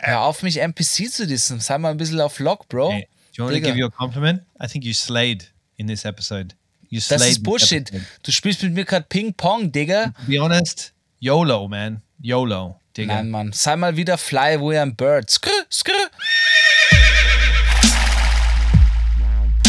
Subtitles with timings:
[0.00, 1.58] Hör auf, mich NPC zu dissen.
[1.60, 2.92] Sei mal ein bisschen auf Lock, Bro.
[2.92, 3.66] Hey, do you want to Digga.
[3.70, 4.42] give you a compliment?
[4.62, 6.54] I think you slayed in this episode.
[6.88, 7.20] You slayed.
[7.20, 7.90] Das this ist Bullshit.
[8.22, 10.06] Du spielst mit mir gerade Ping-Pong, Digga.
[10.06, 12.00] To be honest, YOLO, man.
[12.20, 13.16] YOLO, Digga.
[13.16, 13.52] Nein, Mann.
[13.52, 15.30] Sei mal wieder Fly, wo ihr ein Bird.
[15.30, 16.10] Skrr, skrr.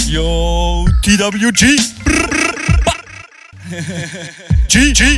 [0.07, 1.75] Yo, TWG.
[4.67, 5.17] G, G.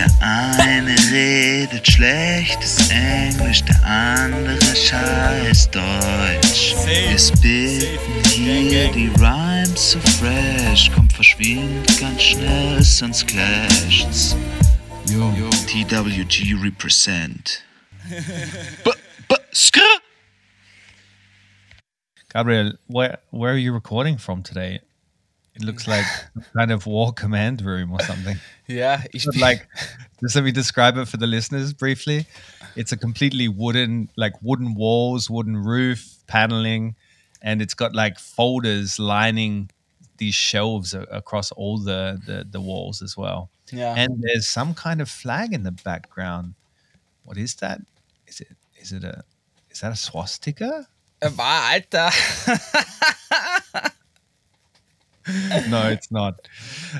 [0.00, 6.74] Der eine redet schlechtes Englisch, der andere scheiß Deutsch.
[6.86, 14.34] Wir spitten hier die Rhymes so fresh, kommt verschwind ganz schnell, sonst clasht's.
[15.06, 15.30] Yo.
[15.66, 17.62] TWG represent.
[18.82, 18.90] B
[19.28, 19.80] b skr
[22.30, 24.80] Gabriel, where where are you recording from today?
[25.54, 26.06] It looks like
[26.56, 28.36] kind of war command room or something.
[28.68, 29.02] yeah,
[29.40, 29.66] like,
[30.20, 32.26] just let me describe it for the listeners briefly.
[32.76, 36.94] It's a completely wooden, like wooden walls, wooden roof, paneling,
[37.42, 39.70] and it's got like folders lining
[40.18, 43.50] these shelves across all the, the the walls as well.
[43.72, 43.94] Ja.
[43.96, 46.54] And there's some kind of flag in the background.
[47.24, 47.80] What is that?
[48.26, 49.24] Is it is it a
[49.70, 50.86] is that a swastika?
[51.22, 52.10] Alter.
[55.68, 56.48] no, it's not.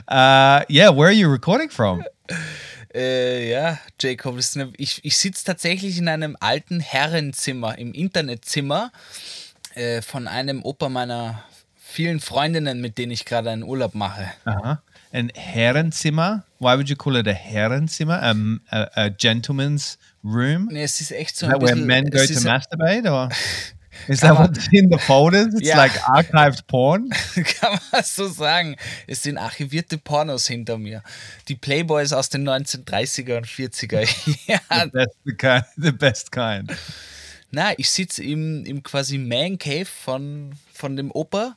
[0.08, 2.04] Uh, yeah, where are you recording from?
[2.94, 8.90] Äh, ja, Jacob, eine, ich, ich sitze tatsächlich in einem alten Herrenzimmer, im Internetzimmer
[9.74, 11.44] äh, von einem Opa meiner
[11.76, 14.32] vielen Freundinnen, mit denen ich gerade einen Urlaub mache.
[14.46, 14.76] Uh-huh.
[15.12, 16.44] An Herrenzimmer.
[16.58, 18.22] Why would you call it a Herrenzimmer?
[18.22, 18.34] A,
[18.70, 20.68] a, a gentleman's room?
[20.70, 21.86] Nee, es ist echt so ein that where bisschen...
[21.86, 23.28] men go to masturbate, or
[24.08, 25.54] is that what's in the folders?
[25.54, 25.76] It's Yeah.
[25.78, 27.08] like archived porn.
[27.60, 28.76] kann man so sagen.
[29.06, 31.02] Es sind archivierte Pornos hinter mir.
[31.48, 34.00] Die Playboys aus den 1930er und 40er
[34.46, 34.90] Jahren.
[34.92, 36.72] That's the kind, the best kind.
[37.50, 41.56] Na, ich sitze im, im quasi Man Cave von, von dem Opa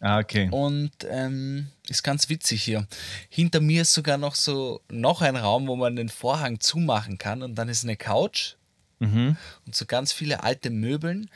[0.00, 0.48] Ah, Okay.
[0.50, 2.86] und ähm, ist ganz witzig hier.
[3.30, 7.42] Hinter mir ist sogar noch so noch ein Raum, wo man den Vorhang zumachen kann
[7.42, 8.54] und dann ist eine Couch
[8.98, 9.36] Mhm.
[9.66, 11.28] und so ganz viele alte Möbeln.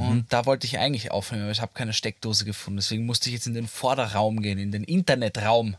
[0.00, 2.76] Und da wollte ich eigentlich aufnehmen, aber ich habe keine Steckdose gefunden.
[2.78, 5.76] Deswegen musste ich jetzt in den Vorderraum gehen, in den Internetraum,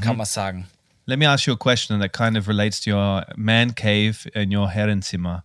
[0.00, 0.66] kann man sagen.
[1.06, 4.54] Let me ask you a question that kind of relates to your man cave and
[4.54, 5.42] your Herrenzimmer.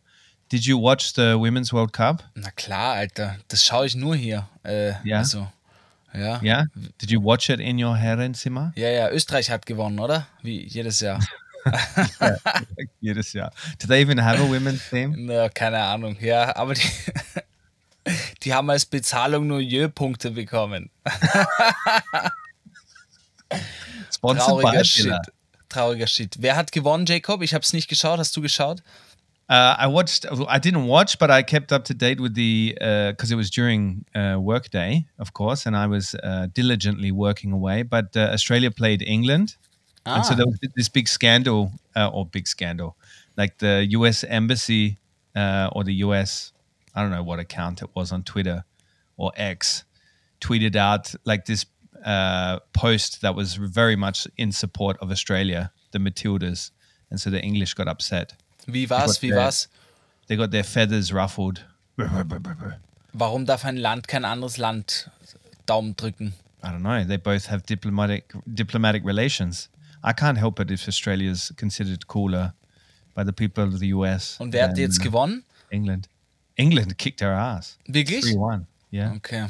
[0.51, 2.23] Did you watch the Women's World Cup?
[2.35, 4.47] Na klar, Alter, das schaue ich nur hier.
[4.63, 5.19] Äh, Ja?
[5.19, 5.47] Also,
[6.13, 6.39] ja.
[6.43, 6.65] Yeah.
[7.01, 8.71] Did you watch it in your Herrenzimmer?
[8.75, 10.27] Ja, ja, Österreich hat gewonnen, oder?
[10.41, 11.19] Wie jedes Jahr.
[13.01, 13.51] Jedes Jahr.
[13.79, 15.25] Do they even have a women's team?
[15.25, 16.17] Na, keine Ahnung.
[16.19, 16.81] Ja, aber die,
[18.43, 20.89] die haben als Bezahlung nur Jö-Punkte bekommen.
[24.21, 25.13] Trauriger Shit.
[25.69, 26.37] Trauriger Shit.
[26.39, 27.41] Wer hat gewonnen, Jacob?
[27.41, 28.19] Ich habe es nicht geschaut.
[28.19, 28.81] Hast du geschaut?
[29.49, 30.25] Uh, I watched.
[30.25, 32.75] I didn't watch, but I kept up to date with the
[33.11, 37.51] because it was during uh, work day, of course, and I was uh, diligently working
[37.51, 37.83] away.
[37.83, 39.57] But uh, Australia played England,
[40.05, 40.37] and so Ah.
[40.37, 42.95] there was this big scandal, uh, or big scandal,
[43.35, 44.23] like the U.S.
[44.23, 44.97] embassy
[45.35, 46.52] uh, or the U.S.
[46.95, 48.65] I don't know what account it was on Twitter
[49.17, 49.83] or X
[50.39, 51.65] tweeted out like this
[52.05, 56.71] uh, post that was very much in support of Australia, the Matildas,
[57.09, 58.33] and so the English got upset
[58.67, 59.21] Wie war's?
[59.21, 59.67] Wie war's?
[60.27, 61.65] they got their feathers ruffled.
[63.13, 65.09] Warum darf ein Land kein anderes Land
[65.65, 66.33] Daumen drücken?
[66.63, 67.03] I don't know.
[67.03, 69.69] They both have diplomatic diplomatic relations.
[70.03, 72.53] I can't help it if Australia is considered cooler
[73.13, 74.37] by the people of the US.
[74.39, 75.43] Und wer hat jetzt gewonnen?
[75.69, 76.07] England.
[76.55, 77.77] England kicked their ass.
[77.87, 78.23] Wirklich?
[78.25, 78.65] 3-1.
[78.91, 79.13] Yeah.
[79.15, 79.47] Okay.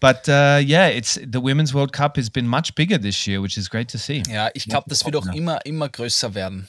[0.00, 3.56] But uh, yeah, it's the Women's World Cup has been much bigger this year, which
[3.56, 4.22] is great to see.
[4.28, 5.32] Ja, ich glaube, das wird auch Ja.
[5.32, 6.68] immer, immer größer werden.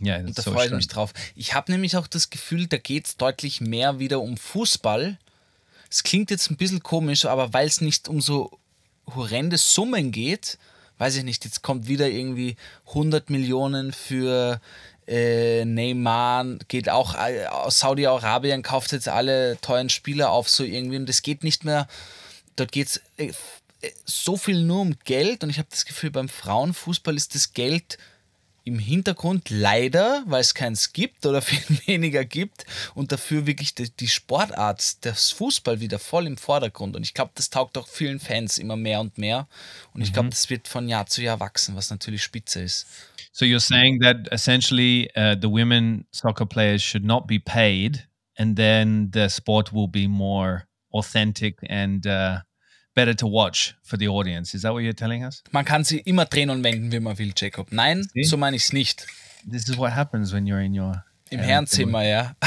[0.00, 1.12] Yeah, Und da so freue ich mich drauf.
[1.34, 5.18] Ich habe nämlich auch das Gefühl, da geht es deutlich mehr wieder um Fußball.
[5.90, 8.56] Es klingt jetzt ein bisschen komisch, aber weil es nicht um so
[9.12, 10.56] horrende Summen geht,
[10.98, 12.54] weiß ich nicht, jetzt kommt wieder irgendwie
[12.88, 14.60] 100 Millionen für
[15.08, 20.96] äh, Neymar, geht auch äh, aus Saudi-Arabien, kauft jetzt alle teuren Spieler auf, so irgendwie.
[20.96, 21.88] Und es geht nicht mehr,
[22.56, 23.32] dort geht es äh,
[23.80, 25.42] äh, so viel nur um Geld.
[25.42, 27.96] Und ich habe das Gefühl, beim Frauenfußball ist das Geld
[28.64, 33.88] im Hintergrund leider, weil es keins gibt oder viel weniger gibt und dafür wirklich die,
[33.88, 36.96] die Sportart, das Fußball wieder voll im Vordergrund.
[36.96, 39.48] Und ich glaube, das taugt auch vielen Fans immer mehr und mehr.
[39.94, 42.86] Und ich glaube, das wird von Jahr zu Jahr wachsen, was natürlich spitze ist.
[43.32, 48.04] So you're saying that essentially uh, the women soccer players should not be paid,
[48.36, 52.40] and then the sport will be more authentic and uh,
[52.94, 54.54] better to watch for the audience.
[54.54, 55.42] Is that what you're telling us?
[55.52, 57.70] Man kann sie immer drehen und wenden, wie man will, Jacob.
[57.70, 58.24] Nein, Sie?
[58.24, 59.06] so meine ich es nicht.
[59.48, 62.34] This is what happens when you're in your Im Herrenzimmer, ja.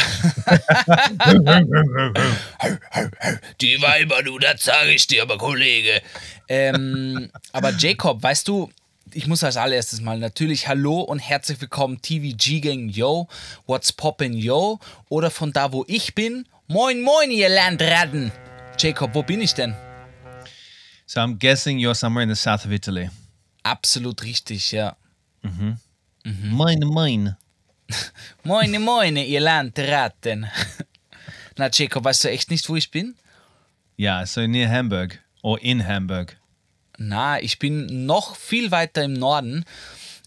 [3.62, 6.02] Die Weiber, du, das sage ich dir, aber Kollege.
[6.48, 8.72] Ähm, aber Jacob, weißt du,
[9.14, 13.28] ich muss als allererstes mal natürlich Hallo und herzlich willkommen TVG Gang Yo,
[13.66, 16.48] What's Poppin' Yo oder von da, wo ich bin.
[16.68, 18.32] Moin, moin, ihr Landratten.
[18.80, 19.76] Jacob, wo bin ich denn?
[21.06, 23.10] So I'm guessing you're somewhere in the south of Italy.
[23.64, 24.96] Absolut richtig, ja.
[26.24, 27.38] Mine, mine.
[28.44, 30.48] Moine, moine, ihr Landratten.
[31.58, 33.16] Na, Jacob, weißt du echt nicht, wo ich bin?
[34.00, 36.38] Yeah, so near Hamburg or in Hamburg.
[37.08, 39.66] Na, ich bin noch viel weiter im Norden.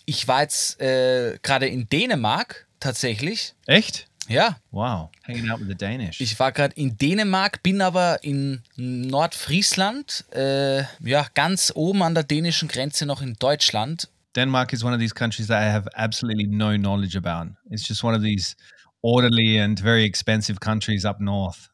[0.07, 3.55] Ich war jetzt äh, gerade in Dänemark tatsächlich.
[3.67, 4.09] Echt?
[4.27, 5.11] Ja, Wow.
[5.27, 6.21] Hanging out with the Danish.
[6.21, 12.25] ich war gerade in Dänemark, bin aber in Nordfriesland, äh, ja, ganz oben an der
[12.25, 14.09] dänischen Grenze noch in Deutschland.
[14.35, 17.53] Denmark is one of these countries that I have absolutely no knowledge about.
[17.71, 18.57] It's just one of these
[19.03, 21.71] orderly and very expensive countries up north.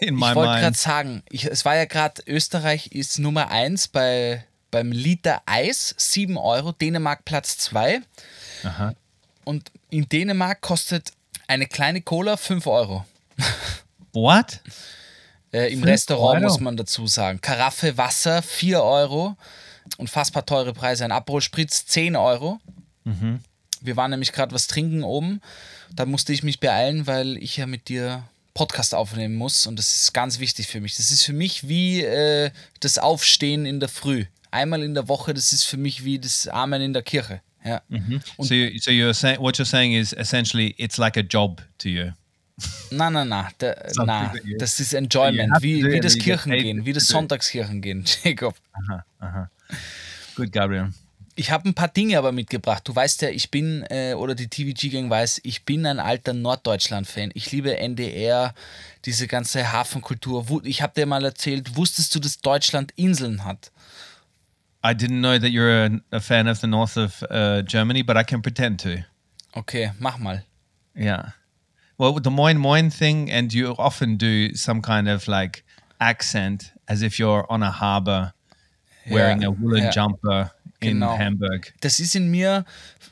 [0.00, 3.88] In my ich wollte gerade sagen, ich, es war ja gerade, Österreich ist Nummer 1
[3.88, 8.00] bei, beim Liter Eis, 7 Euro, Dänemark Platz 2.
[8.64, 8.94] Aha.
[9.44, 11.12] Und in Dänemark kostet
[11.46, 13.04] eine kleine Cola 5 Euro.
[14.12, 14.60] What?
[15.52, 16.52] Äh, Im Restaurant Euro?
[16.52, 17.40] muss man dazu sagen.
[17.40, 19.36] Karaffe Wasser 4 Euro.
[19.98, 21.04] Unfassbar teure Preise.
[21.04, 22.60] Ein Abholspritz 10 Euro.
[23.04, 23.40] Mhm.
[23.80, 25.40] Wir waren nämlich gerade was trinken oben.
[25.92, 28.22] Da musste ich mich beeilen, weil ich ja mit dir
[28.54, 29.66] Podcast aufnehmen muss.
[29.66, 30.96] Und das ist ganz wichtig für mich.
[30.96, 32.50] Das ist für mich wie äh,
[32.80, 34.24] das Aufstehen in der Früh.
[34.50, 37.40] Einmal in der Woche, das ist für mich wie das Amen in der Kirche.
[37.64, 37.80] Ja.
[38.38, 41.88] So, you, so you're saying what you're saying is essentially it's like a job to
[41.88, 42.10] you.
[42.90, 46.84] Na, na, na, da, Something na that you- das ist Enjoyment, wie, wie das Kirchengehen,
[46.84, 47.06] wie das.
[47.06, 48.54] Sonntagskirchengehen, Jacob.
[50.36, 50.92] Good, Gabriel.
[51.34, 52.86] Ich habe ein paar Dinge aber mitgebracht.
[52.86, 57.30] Du weißt ja, ich bin, äh, oder die TVG-Gang weiß, ich bin ein alter Norddeutschland-Fan.
[57.34, 58.54] Ich liebe NDR,
[59.06, 60.44] diese ganze Hafenkultur.
[60.64, 63.72] Ich habe dir mal erzählt, wusstest du, dass Deutschland Inseln hat?
[64.84, 68.16] I didn't know that you're a, a fan of the north of uh, Germany, but
[68.16, 69.04] I can pretend to.
[69.54, 70.42] Okay, mach mal.
[70.94, 71.32] Yeah.
[71.98, 75.62] Well, the Moin Moin thing, and you often do some kind of like
[76.00, 78.32] accent as if you're on a harbor
[79.08, 79.90] wearing Ja, a woolen ja.
[79.90, 80.50] jumper
[80.82, 81.18] in Genau.
[81.18, 81.72] Hamburg.
[81.80, 82.64] Das ist in mir,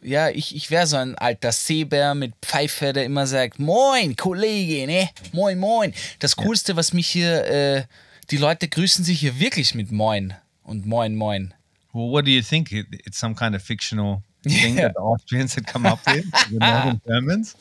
[0.03, 4.87] ja, ich, ich wäre so ein alter Seebär mit Pfeife, der immer sagt, Moin, Kollege,
[4.87, 5.09] ne?
[5.33, 5.93] Moin, moin.
[6.19, 7.85] Das Coolste, was mich hier, äh,
[8.31, 11.55] die Leute grüßen sich hier wirklich mit Moin und Moin, moin.
[11.93, 12.71] Well, what do you think?
[12.73, 14.89] It, it's some kind of fictional thing Yeah.
[14.89, 17.57] that the Austrians had come up with, the Northern Germans.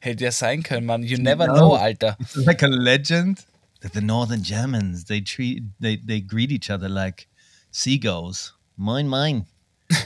[0.00, 1.02] Hätte ja sein können, man.
[1.02, 1.54] You never No.
[1.54, 2.16] know, Alter.
[2.20, 3.44] It's like a legend
[3.80, 7.26] that the Northern Germans they treat they they greet each other like
[7.70, 8.54] seagulls.
[8.78, 9.46] Mine, mine.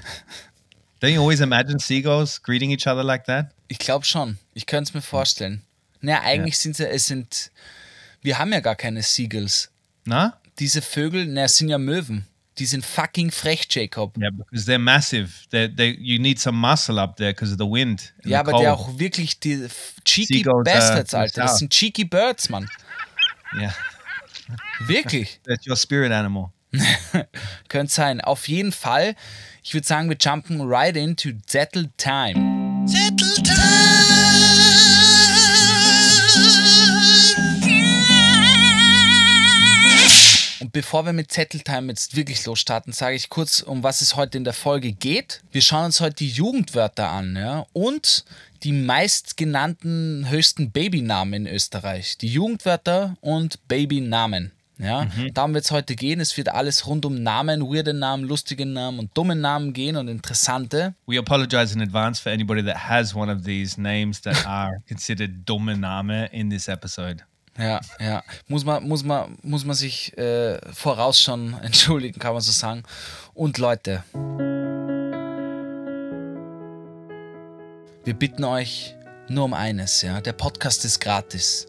[1.01, 3.53] Don't you always imagine seagulls greeting each other like that?
[3.69, 4.39] Ich glaube schon.
[4.55, 5.63] Ich könnte es mir vorstellen.
[6.01, 7.51] Naja, eigentlich sind sie, es sind,
[8.23, 9.71] wir haben ja gar keine Seagulls.
[10.07, 10.33] No?
[10.59, 12.27] Diese Vögel, na, sind ja Möwen.
[12.59, 14.17] Die sind fucking frech, Jacob.
[14.17, 15.49] Yeah, because they're massive.
[15.51, 18.13] They they you need some muscle up there because of the wind.
[18.25, 18.81] Ja, aber der cold.
[18.81, 19.67] auch wirklich die
[20.05, 21.43] cheeky Seagulls, äh, Bastards, Alter.
[21.43, 21.57] Das ja.
[21.59, 22.69] sind cheeky Birds, Mann.
[23.55, 23.75] Yeah,
[24.87, 25.41] Wirklich.
[25.45, 26.53] that's your spirit animal.
[27.69, 28.21] Könnte sein.
[28.21, 29.15] Auf jeden Fall.
[29.63, 32.35] Ich würde sagen, wir jumpen right into Zettel Time.
[40.61, 44.39] Und bevor wir mit Zetteltime jetzt wirklich losstarten, sage ich kurz, um was es heute
[44.39, 45.43] in der Folge geht.
[45.53, 48.25] Wir schauen uns heute die Jugendwörter an ja, und
[48.63, 52.17] die meistgenannten höchsten Babynamen in Österreich.
[52.19, 54.53] Die Jugendwörter und Babynamen.
[54.79, 56.19] Ja, darum wird es heute gehen.
[56.19, 60.09] Es wird alles rund um Namen, weirde Namen, lustige Namen und dumme Namen gehen und
[60.09, 60.95] interessante.
[61.07, 65.45] We apologize in advance for anybody that has one of these names that are considered
[65.47, 67.25] dumme Name in this episode.
[67.59, 68.23] Ja, ja.
[68.49, 72.83] Muss man, muss man, muss man sich äh, voraus schon entschuldigen, kann man so sagen.
[73.35, 74.03] Und Leute,
[78.05, 78.95] wir bitten euch
[79.29, 80.21] nur um eines, ja.
[80.21, 81.67] Der Podcast ist gratis.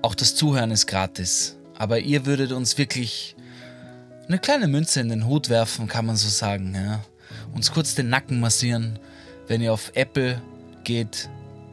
[0.00, 1.56] Auch das Zuhören ist gratis.
[1.76, 3.36] Aber ihr würdet uns wirklich
[4.28, 7.00] eine kleine Münze in den Hut werfen, kann man so sagen, ja.
[7.54, 8.98] uns kurz den Nacken massieren,
[9.48, 10.40] wenn ihr auf Apple
[10.84, 11.28] geht,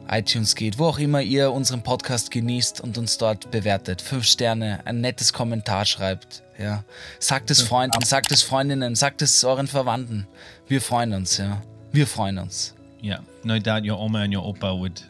[0.09, 4.01] iTunes geht, wo auch immer ihr unseren Podcast genießt und uns dort bewertet.
[4.01, 6.43] Fünf Sterne, ein nettes Kommentar schreibt.
[6.59, 6.83] Ja.
[7.19, 10.27] Sagt es Freunden, sagt es Freundinnen, sagt es euren Verwandten.
[10.67, 11.61] Wir freuen uns, ja.
[11.91, 12.75] Wir freuen uns.
[13.03, 15.01] Yeah, no doubt your Oma and your Opa would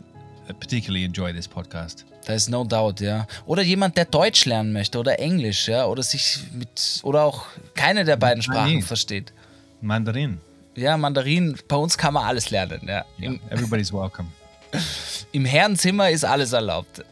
[0.60, 2.06] particularly enjoy this podcast.
[2.25, 3.25] Da ist no doubt, ja.
[3.46, 8.06] Oder jemand, der Deutsch lernen möchte oder Englisch, ja, oder sich mit oder auch keine
[8.06, 8.82] der beiden Sprachen Mandarin.
[8.84, 9.34] versteht.
[9.82, 10.40] Mandarin.
[10.75, 13.04] Ja, Mandarin, bei uns kann man alles lernen, ja.
[13.20, 14.30] Yeah, everybody's welcome.
[15.32, 17.04] Im Herrenzimmer ist alles erlaubt.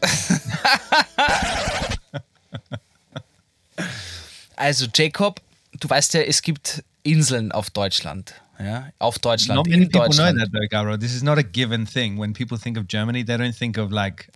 [4.56, 5.40] also, Jacob,
[5.78, 8.34] du weißt ja, es gibt Inseln auf Deutschland.
[8.58, 10.38] Ja, auf Deutschland, Not many in people know Deutschland.
[10.38, 10.96] that though, Garo.
[10.98, 12.18] This is not a given thing.
[12.18, 14.28] When people think of Germany, they don't think of like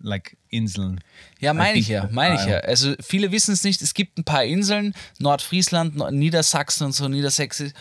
[0.00, 1.00] like Inseln.
[1.40, 2.56] Ja, meine ich think ja, meine ich Ah, ja.
[2.60, 7.06] Also viele wissen es nicht, es gibt ein paar Inseln, Nordfriesland, Nord- Niedersachsen und so,
[7.08, 7.72] Niedersächsisch,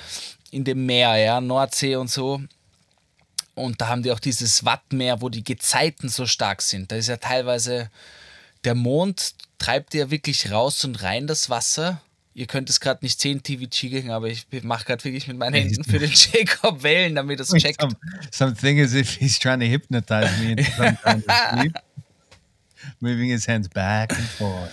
[0.51, 2.41] in dem Meer, ja, Nordsee und so.
[3.55, 6.91] Und da haben die auch dieses Wattmeer, wo die Gezeiten so stark sind.
[6.91, 7.89] Da ist ja teilweise
[8.63, 12.01] der Mond treibt ja wirklich raus und rein das Wasser.
[12.33, 15.55] Ihr könnt es gerade nicht sehen, TVG gegen, aber ich mache gerade wirklich mit meinen
[15.55, 17.81] Händen für den Jacob Wellen, damit es checkt.
[17.81, 17.95] Some,
[18.31, 21.73] something as if he's trying to hypnotize me into some kind of sleep.
[22.99, 24.71] Moving his hands back and forth.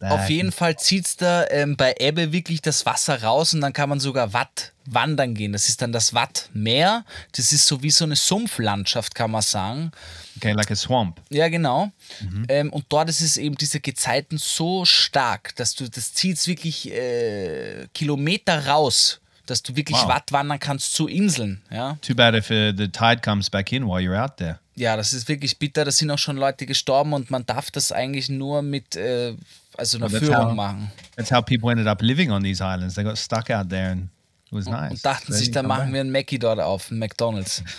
[0.00, 3.60] Back Auf jeden Fall zieht es da ähm, bei Ebbe wirklich das Wasser raus und
[3.60, 5.52] dann kann man sogar Watt wandern gehen.
[5.52, 7.04] Das ist dann das Wattmeer.
[7.32, 9.92] Das ist so wie so eine Sumpflandschaft, kann man sagen.
[10.36, 11.20] Okay, like a swamp.
[11.30, 11.90] Ja, genau.
[12.48, 16.90] Ähm, und dort ist es eben diese Gezeiten so stark, dass du, das zieht wirklich
[16.92, 20.08] äh, Kilometer raus, dass du wirklich Wow.
[20.08, 21.62] Watt wandern kannst zu Inseln.
[21.70, 21.98] Ja?
[22.00, 24.58] Too bad if uh, the tide comes back in while you're out there.
[24.76, 25.84] ja, das ist wirklich bitter.
[25.84, 29.34] Da sind auch schon Leute gestorben und man darf das eigentlich nur mit äh,
[29.76, 30.90] also einer Führung how- machen.
[31.16, 32.94] That's how people ended up living on these islands.
[32.94, 34.02] They got stuck out there and
[34.46, 34.90] it was nice.
[34.92, 37.62] und dachten They sich, come machen wir einen Mackie dort auf, einen McDonalds.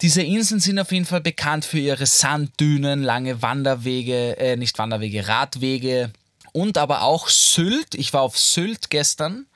[0.00, 5.28] Diese Inseln sind auf jeden Fall bekannt für ihre Sanddünen, lange Wanderwege, äh, nicht Wanderwege,
[5.28, 6.10] Radwege
[6.52, 7.94] und aber auch Sylt.
[7.94, 9.46] Ich war auf Sylt gestern.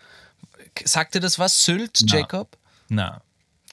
[0.84, 1.64] Sagt dir das was?
[1.64, 2.16] Sylt, No.
[2.16, 2.56] Jacob?
[2.88, 3.10] No.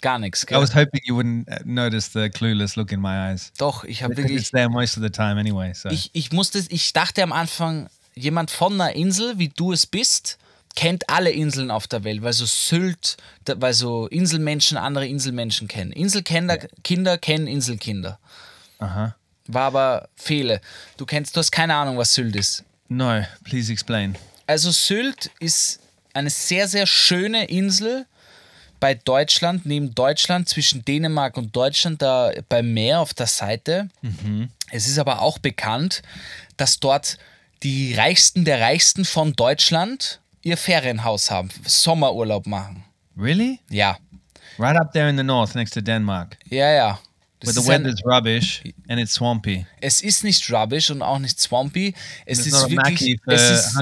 [0.02, 0.62] Gar nichts, I gell?
[0.62, 3.52] was hoping you wouldn't uh, notice the clueless look in my eyes.
[3.58, 5.74] Doch, ich habe wirklich it's there most of the time anyway.
[5.74, 9.86] So ich, ich musste, ich dachte am Anfang, jemand von einer Insel, wie du es
[9.86, 10.38] bist,
[10.76, 15.94] kennt alle Inseln auf der Welt, weil so Sylt, weil so Inselmenschen andere Inselmenschen kennen.
[15.94, 18.20] Inselkinder Kinder kennen Inselkinder.
[18.80, 19.14] uh-huh.
[19.48, 20.60] War aber Fehle.
[20.98, 22.64] Du kennst, du hast keine Ahnung, was Sylt ist.
[22.90, 24.18] No, please explain.
[24.48, 25.80] Also Sylt ist
[26.13, 28.05] eine sehr, sehr schöne Insel
[28.79, 33.89] bei Deutschland, neben Deutschland, zwischen Dänemark und Deutschland, da beim Meer auf der Seite.
[34.72, 36.01] Es ist aber auch bekannt,
[36.58, 37.17] dass dort
[37.63, 42.84] die Reichsten der Reichsten von Deutschland ihr Ferienhaus haben, Sommerurlaub machen.
[43.15, 43.60] Really?
[43.70, 43.98] Ja,
[44.60, 47.00] Right up there in the north next to Denmark, ja, ja.
[47.46, 49.66] Das where the ist ein, weather's rubbish and it's swampy.
[49.82, 51.94] es ist nicht rubbish und auch nicht swampy.
[52.26, 53.78] Es It's ist wirklich, es ist.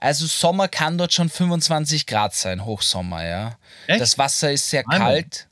[0.00, 3.58] Also Sommer kann dort schon 25 Grad sein, Hochsommer, ja.
[3.86, 4.00] Echt?
[4.00, 5.14] Das Wasser ist sehr Einmal.
[5.14, 5.48] kalt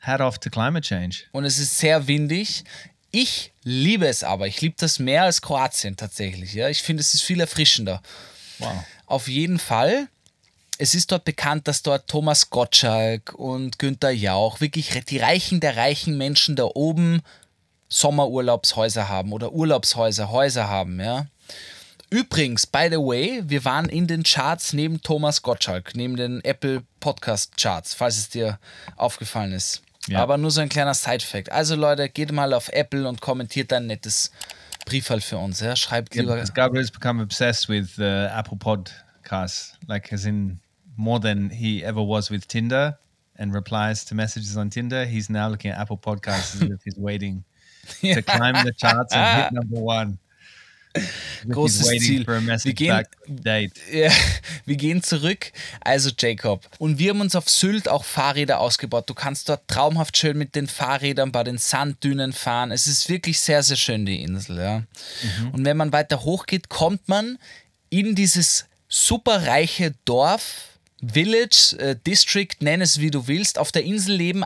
[0.00, 1.24] Hat off to climate change.
[1.32, 2.64] und es ist sehr windig.
[3.10, 4.46] Ich liebe es aber.
[4.46, 6.52] Ich liebe das mehr als Kroatien tatsächlich.
[6.52, 6.68] Ja.
[6.68, 8.02] Ich finde, es ist viel erfrischender.
[8.58, 8.84] Wow.
[9.06, 10.08] Auf jeden Fall.
[10.78, 15.76] Es ist dort bekannt, dass dort Thomas Gottschalk und Günther Jauch, wirklich die Reichen der
[15.76, 17.22] reichen Menschen da oben
[17.88, 21.26] Sommerurlaubshäuser haben oder Urlaubshäuser, Häuser haben, ja.
[22.10, 26.82] Übrigens, by the way, wir waren in den Charts neben Thomas Gottschalk, neben den Apple
[27.00, 28.58] Podcast Charts, falls es dir
[28.96, 29.82] aufgefallen ist.
[30.08, 30.22] Ja.
[30.22, 31.50] Aber nur so ein kleiner Side-Fact.
[31.50, 34.30] Also Leute, geht mal auf Apple und kommentiert ein nettes
[34.84, 35.58] Briefal für uns.
[35.60, 35.74] Ja?
[35.74, 36.34] Schreibt Yeah, lieber.
[36.34, 40.60] because Gabriel's become obsessed with uh, Apple Podcasts, like as in
[40.96, 42.98] more than he ever was with Tinder
[43.38, 45.04] and replies to messages on Tinder.
[45.04, 47.44] He's now looking at Apple Podcasts as if he's waiting
[48.00, 50.18] to climb the charts and hit number one.
[51.46, 52.24] Großes Ziel.
[52.24, 53.72] for a Wir gehen- back to date.
[53.92, 54.10] Ja,
[54.64, 55.52] wir gehen zurück.
[55.80, 56.66] Also Jacob.
[56.78, 59.08] Und wir haben uns auf Sylt auch Fahrräder ausgebaut.
[59.10, 62.72] Du kannst dort traumhaft schön mit den Fahrrädern bei den Sanddünen fahren.
[62.72, 64.56] Es ist wirklich sehr, sehr schön, die Insel.
[64.56, 64.82] Ja.
[65.52, 67.38] Und wenn man weiter hochgeht, kommt man
[67.90, 73.58] in dieses superreiche Dorf, Village, äh, District, nenn es wie du willst.
[73.58, 74.44] Auf der Insel leben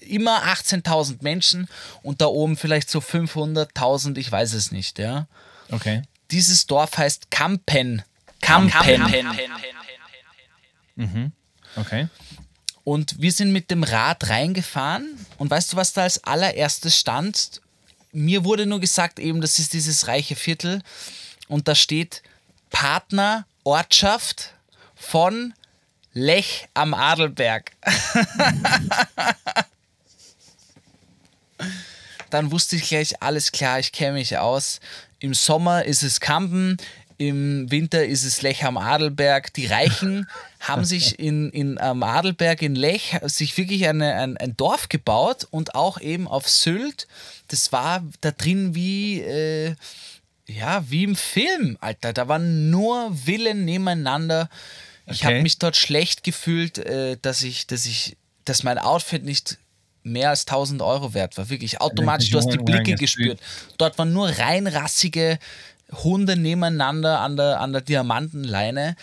[0.00, 1.68] immer 18.000 Menschen
[2.02, 4.98] und da oben vielleicht so 500.000, ich weiß es nicht.
[4.98, 5.26] Ja.
[5.70, 6.02] Okay.
[6.30, 8.02] Dieses Dorf heißt Kampen.
[8.40, 8.70] Kampen.
[11.76, 12.08] Okay.
[12.84, 15.18] Und wir sind mit dem Rad reingefahren.
[15.38, 17.60] Und weißt du, was da als allererstes stand?
[18.12, 20.82] Mir wurde nur gesagt, eben, das ist dieses reiche Viertel.
[21.48, 22.22] Und da steht
[22.70, 24.54] Partner Ortschaft
[24.94, 25.52] von
[26.16, 27.72] Lech am Adelberg.
[32.30, 34.80] Dann wusste ich gleich, alles klar, ich kenne mich aus.
[35.18, 36.78] Im Sommer ist es Kampen,
[37.18, 39.52] im Winter ist es Lech am Adelberg.
[39.52, 40.26] Die Reichen
[40.60, 45.46] haben sich in, in, am Adelberg in Lech sich wirklich eine, ein, ein Dorf gebaut
[45.50, 47.08] und auch eben auf Sylt.
[47.48, 49.74] Das war da drin wie, äh,
[50.48, 52.14] ja, wie im Film, Alter.
[52.14, 54.48] Da waren nur Villen nebeneinander.
[55.06, 55.26] Ich Okay.
[55.34, 59.58] habe mich dort schlecht gefühlt, äh, dass ich, dass ich, dass mein Outfit nicht
[60.02, 61.48] mehr als 1000 Euro wert war.
[61.48, 63.40] Wirklich automatisch, du hast die Blicke gespürt.
[63.78, 65.38] Dort waren nur reinrassige
[65.92, 68.96] Hunde nebeneinander an der, an der Diamantenleine.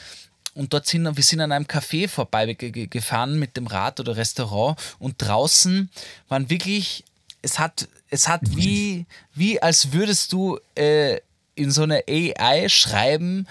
[0.56, 4.00] Und dort sind wir sind an einem Café vorbei ge- ge- gefahren mit dem Rad
[4.00, 5.90] oder Restaurant und draußen
[6.30, 7.04] waren wirklich,
[7.42, 11.20] es hat, es hat wie, wie als würdest du äh,
[11.56, 13.48] in so eine AI schreiben,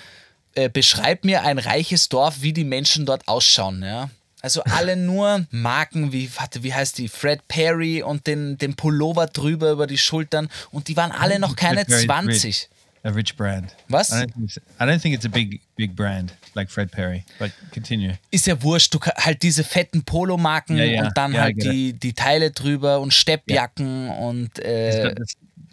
[0.54, 4.10] äh, beschreib mir ein reiches Dorf, wie die Menschen dort ausschauen, ja.
[4.40, 7.08] Also alle nur Marken wie, warte, wie heißt die?
[7.08, 11.56] Fred Perry und den, den Pullover drüber über die Schultern und die waren alle noch
[11.56, 12.68] keine Fred Perry's 20.
[13.04, 13.74] A rich brand.
[13.88, 14.10] Was?
[14.12, 17.24] I don't think it's, I don't think it's a big big brand like Fred Perry.
[17.40, 18.16] But continue.
[18.30, 21.06] Ist ja wurscht, du halt diese fetten Polomarken Ja, ja.
[21.06, 21.64] und dann I halt it.
[21.64, 25.14] die, die Teile drüber und Steppjacken und äh,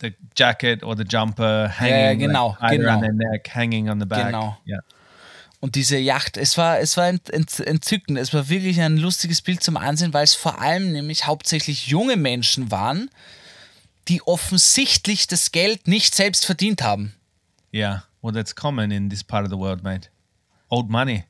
[0.02, 2.96] the jacket or the jumper hanging ja, genau, like, genau.
[2.96, 4.28] on their neck, hanging on the back.
[4.28, 4.58] Genau.
[4.68, 4.82] Yeah.
[5.62, 8.18] Und diese Yacht, es war, es war ent, ent, entzückend.
[8.18, 12.16] Es war wirklich ein lustiges Bild zum Ansehen, weil es vor allem nämlich hauptsächlich junge
[12.16, 13.10] Menschen waren,
[14.08, 17.14] die offensichtlich das Geld nicht selbst verdient haben.
[17.74, 18.06] Yeah.
[18.22, 20.10] Well, that's common in this part of the world, mate.
[20.70, 21.26] Old money.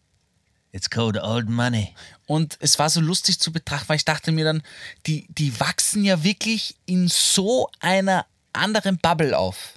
[0.72, 1.96] It's called old money.
[2.28, 4.62] Und es war so lustig zu betrachten, weil ich dachte mir dann,
[5.08, 9.74] die, die wachsen ja wirklich in so einer anderen Bubble auf.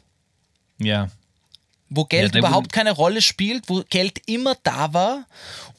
[0.80, 1.10] Yeah.
[1.94, 5.26] wo Geld they überhaupt keine Rolle spielt, wo Geld immer da war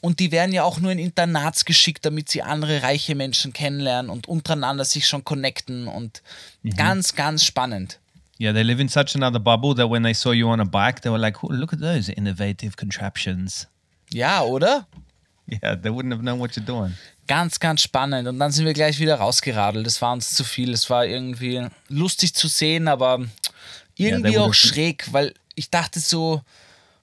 [0.00, 4.10] und die werden ja auch nur in Internats geschickt, damit sie andere reiche Menschen kennenlernen
[4.10, 6.22] und untereinander sich schon connecten und
[6.62, 6.76] Mhm.
[6.76, 7.98] ganz, ganz spannend.
[8.40, 11.02] Yeah, they live in such another bubble that when they saw you on a bike,
[11.02, 13.66] they were like, oh, look at those innovative contraptions.
[14.12, 14.86] Ja, oder?
[15.46, 16.94] Yeah, they wouldn't have known what you're doing.
[17.26, 18.28] Ganz, ganz spannend.
[18.28, 19.86] Und dann sind wir gleich wieder rausgeradelt.
[19.86, 20.72] Das war uns zu viel.
[20.72, 23.24] Es war irgendwie lustig zu sehen, aber
[23.96, 26.42] irgendwie der auch schräg, weil ich dachte so,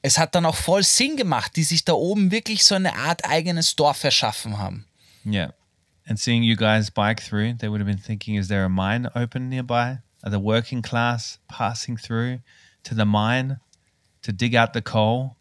[0.02, 3.26] es hat dann auch voll Sinn gemacht, die sich da oben wirklich so eine Art
[3.26, 4.86] eigenes Dorf erschaffen haben.
[5.26, 5.54] Yeah.
[6.08, 9.10] And seeing you guys bike through, they would have been thinking, is there a mine
[9.16, 10.00] open nearby?
[10.24, 12.40] Are the working class passing through
[12.84, 13.60] to the mine
[14.24, 15.36] to dig out the coal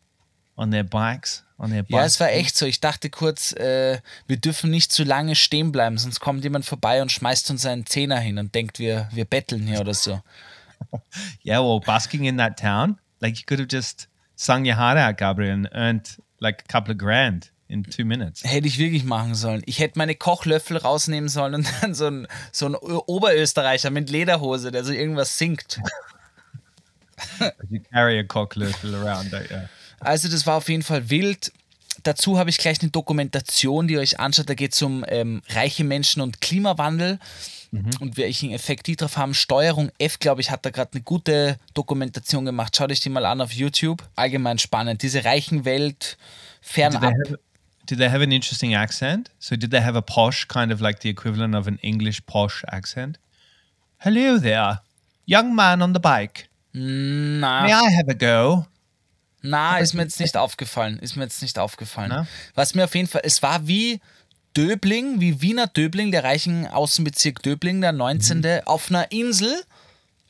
[0.56, 1.42] on their bikes?
[1.88, 2.64] Ja, es war echt so.
[2.64, 7.02] Ich dachte kurz, äh, wir dürfen nicht zu lange stehen bleiben, sonst kommt jemand vorbei
[7.02, 10.20] und schmeißt uns einen Zehner hin und denkt, wir, wir betteln hier oder so.
[11.44, 15.18] Yeah, well, busking in that town, like you could have just sung your heart out,
[15.18, 18.42] Gabriel, and earned like a couple of grand in two minutes.
[18.42, 19.62] Hätte ich wirklich machen sollen.
[19.66, 24.72] Ich hätte meine Kochlöffel rausnehmen sollen und dann so ein, so ein Oberösterreicher mit Lederhose,
[24.72, 25.80] der so irgendwas singt.
[27.68, 29.68] You carry a cocklöffel around, don't you?
[30.00, 31.52] Also das war auf jeden Fall wild.
[32.02, 34.48] Dazu habe ich gleich eine Dokumentation, die ihr euch anschaut.
[34.48, 37.18] Da geht es um ähm, reiche Menschen und Klimawandel
[38.00, 39.34] und welchen Effekt die drauf haben.
[39.34, 42.74] Steuerung F, glaube ich, hat da gerade eine gute Dokumentation gemacht.
[42.76, 44.02] Schaut euch die mal an auf YouTube.
[44.16, 45.02] Allgemein spannend.
[45.02, 46.16] Diese reichen Welt
[46.62, 47.02] Did they, fernab.
[47.02, 47.38] have,
[47.86, 49.30] did they have an interesting accent?
[49.38, 52.64] So did they have a posh kind of like the equivalent of an English posh
[52.66, 53.18] accent?
[53.98, 54.80] Hello there,
[55.26, 56.48] young man on the bike.
[56.72, 58.66] Na, May I have a go?
[59.42, 60.98] Na, ist mir jetzt nicht aufgefallen.
[60.98, 62.09] Ist mir jetzt nicht aufgefallen.
[62.11, 62.26] Na?
[62.55, 64.00] Was mir auf jeden Fall, es war wie
[64.57, 68.62] Döbling, wie Wiener Döbling, der reichen Außenbezirk Döbling, der 19.
[68.66, 69.62] auf einer Insel,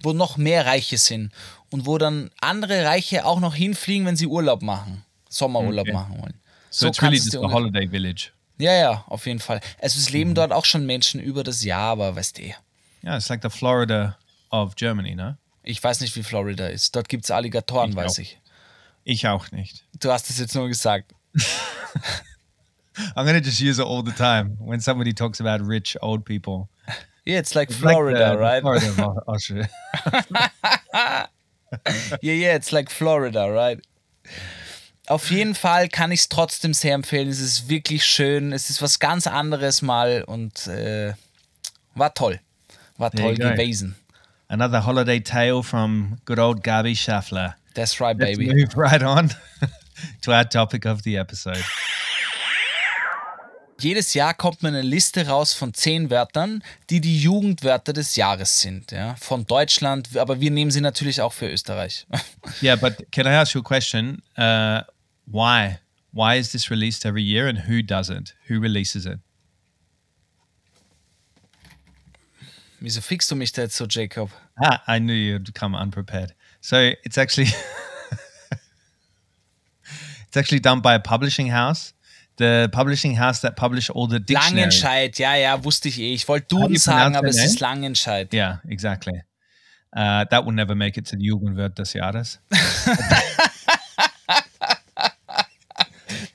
[0.02, 1.32] wo noch mehr Reiche sind
[1.70, 5.92] und wo dann andere Reiche auch noch hinfliegen, wenn sie Urlaub machen, Sommerurlaub Okay.
[5.92, 6.34] machen wollen.
[6.70, 8.30] So, it's really just a holiday village.
[8.58, 9.60] Ja, ja, auf jeden Fall.
[9.80, 12.42] Also es leben dort auch schon Menschen über das Jahr, aber weißt du,
[13.02, 14.18] Yeah, it's like the Florida
[14.50, 15.34] of Germany, no?
[15.62, 16.94] ich weiß nicht, wie Florida ist.
[16.94, 18.18] Dort gibt es Alligatoren, Ich weiß auch.
[18.18, 18.38] ich.
[19.10, 19.84] Ich auch nicht.
[19.98, 21.12] Du hast es jetzt nur gesagt.
[23.16, 26.68] I'm gonna just use it all the time when somebody talks about rich old people.
[27.26, 28.60] Yeah, it's like It's like Florida, the- the right?
[28.62, 29.68] Florida of Au- Austria.
[32.22, 33.80] Yeah, yeah, it's like Florida, right?
[35.08, 37.28] Auf jeden Fall kann ich es trotzdem sehr empfehlen.
[37.28, 38.52] Es ist wirklich schön.
[38.52, 41.14] Es ist was ganz anderes mal und äh,
[41.94, 42.40] war toll.
[42.96, 43.96] War toll gewesen.
[44.48, 47.56] Another holiday tale from good old Gabi Schaffler.
[47.74, 48.52] That's right, Let's baby.
[48.54, 49.30] move right on
[50.22, 51.62] to our topic of the episode.
[53.78, 58.60] Jedes Jahr kommt mir eine Liste raus von zehn Wörtern, die die Jugendwörter des Jahres
[58.60, 58.92] sind.
[58.92, 59.14] Ja?
[59.16, 62.06] Von Deutschland, aber wir nehmen sie natürlich auch für Österreich.
[62.62, 64.22] Yeah, but can I ask you a question?
[64.36, 64.82] Uh,
[65.26, 65.78] why?
[66.12, 68.34] Why is this released every year and who does it?
[68.48, 69.20] Who releases it?
[72.80, 74.30] Wieso fixst du mich da jetzt so, Jacob?
[74.56, 76.34] Ah, I knew you'd come unprepared.
[76.60, 77.48] So it's actually
[80.28, 81.94] it's actually done by a publishing house.
[82.36, 84.82] The publishing house that publish all the dictionaries.
[84.82, 86.14] Langenscheid, ja, ja, wusste ich eh.
[86.14, 87.60] Ich wollte Duden sagen, aber es ist?
[87.60, 88.32] Langenscheid.
[88.32, 89.20] Yeah, exactly.
[89.94, 92.38] Uh, that will never make it to the Jugendwort des Jahres.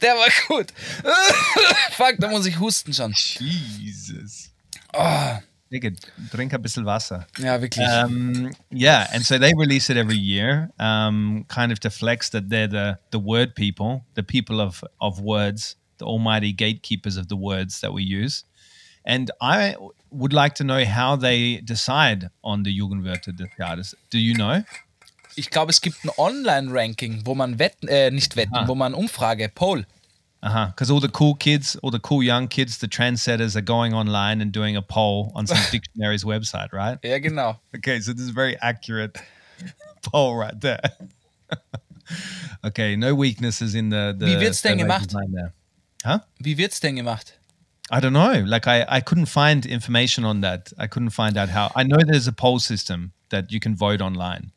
[0.01, 0.71] Der war gut.
[1.91, 3.13] Fuck, da muss ich husten schon.
[3.39, 4.51] Jesus.
[4.93, 5.39] Ah.
[5.79, 5.91] Digga,
[6.31, 7.27] drink ein bisschen Wasser.
[7.37, 7.85] Ja, wirklich.
[7.87, 12.49] Um, yeah, and so they release it every year, um, kind of to flex that
[12.49, 17.35] they're the the word people, the people of of words, the almighty gatekeepers of the
[17.37, 18.43] words that we use.
[19.05, 19.75] And I
[20.09, 23.95] would like to know how they decide on the Jugendwörter des Jahres.
[24.09, 24.63] Do you know?
[25.37, 28.67] ich glaube, es gibt ein Online-Ranking, wo man wetten, äh, nicht wetten, Ah.
[28.67, 29.85] wo man Umfrage, Poll.
[30.45, 30.65] Uh huh.
[30.67, 34.41] Because all the cool kids, all the cool young kids, the trendsetters are going online
[34.41, 36.99] and doing a poll on some dictionary's website, right?
[37.03, 37.57] Ja, genau.
[37.75, 39.17] Okay, so this is very accurate
[40.03, 40.81] poll right there.
[42.63, 44.15] okay, no weaknesses in the.
[44.15, 45.11] the Wie wird's denn gemacht?
[45.33, 45.53] there.
[46.03, 46.19] Huh?
[46.39, 47.33] Wie wird's denn gemacht?
[47.89, 48.43] I don't know.
[48.45, 50.71] Like I, I couldn't find information on that.
[50.77, 51.71] I couldn't find out how.
[51.75, 54.51] I know there's a poll system that you can vote online,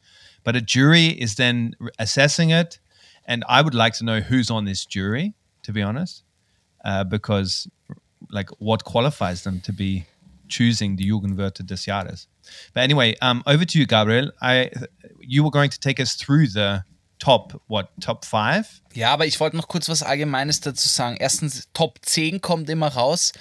[0.45, 2.79] but a jury is then assessing it,
[3.25, 5.33] and I would like to know who's on this jury.
[5.69, 6.25] To be honest,
[6.83, 7.69] uh, because
[8.31, 10.07] like what qualifies them to be
[10.49, 12.27] choosing the Jugendwörter des Jahres.
[12.73, 14.33] But anyway, um, over to you, Gabriel.
[14.41, 14.71] I,
[15.21, 16.85] you were going to take us through the
[17.19, 18.81] top what top five?
[18.95, 21.17] Ja, aber ich wollte noch kurz was Allgemeines dazu sagen.
[21.19, 23.33] Erstens, Top 10 kommt immer raus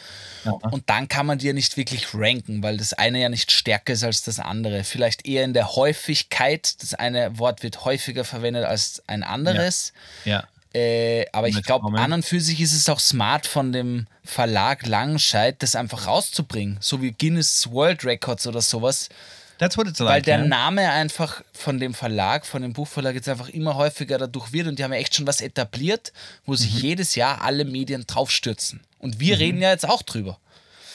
[0.71, 3.93] und dann kann man die ja nicht wirklich ranken, weil das eine ja nicht stärker
[3.93, 4.83] ist als das andere.
[4.83, 6.81] Vielleicht eher in der Häufigkeit.
[6.81, 9.93] Das eine Wort wird häufiger verwendet als ein anderes.
[10.25, 10.47] Yeah.
[10.73, 14.85] Äh, aber ich glaube, an und für sich ist es auch smart von dem Verlag
[14.85, 16.77] Langenscheid, das einfach rauszubringen.
[16.81, 19.09] So wie Guinness World Records oder sowas.
[19.59, 20.23] That's what it's Weil like.
[20.25, 20.39] der?
[20.45, 24.77] Name einfach von dem Verlag, von dem Buchverlag jetzt einfach immer häufiger dadurch wird und
[24.77, 26.13] die haben ja echt schon was etabliert,
[26.45, 26.79] wo sich Mhm.
[26.81, 28.81] jedes Jahr alle Medien draufstürzen.
[28.99, 30.37] Und wir reden ja jetzt auch drüber.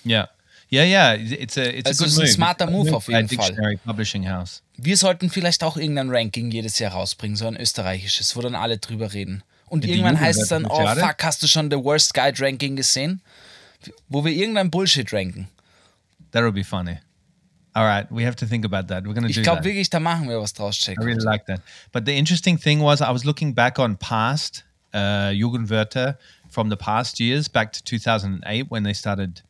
[0.07, 0.29] Yeah.
[0.71, 1.15] Yeah, yeah.
[1.15, 2.33] It's a it's Also a good ist ein move.
[2.33, 3.79] smarter Move good auf jeden Fall.
[3.85, 4.63] Publishing House.
[4.77, 8.79] Wir sollten vielleicht auch irgendein Ranking jedes Jahr rausbringen, so ein österreichisches, wo dann alle
[8.79, 9.43] drüber reden.
[9.73, 13.23] Und irgendwann heißt es dann, oh fuck, hast du schon The Worst Guide Ranking gesehen?
[14.11, 15.49] Wo wir irgendein Bullshit ranken.
[16.33, 16.99] That would be funny.
[17.75, 19.05] All right, we have to think about that.
[19.05, 20.99] We're to Ich glaube wirklich, da machen wir was draus, Jack.
[21.01, 21.63] I really like that.
[21.91, 26.19] But the interesting thing was, I was looking back on past uh, Jugendwörter
[26.51, 29.41] from the past years, back to 2008 when they started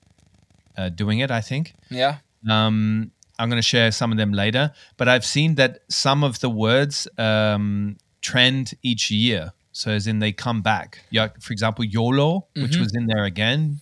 [0.78, 1.74] uh, doing it, I think.
[1.90, 6.22] Ja, Um, I'm going to share some of them later, but I've seen that some
[6.22, 9.52] of the words um, trend each year.
[9.72, 10.98] So, as in they come back.
[11.10, 13.80] Yeah, for example, YOLO, which was in there again,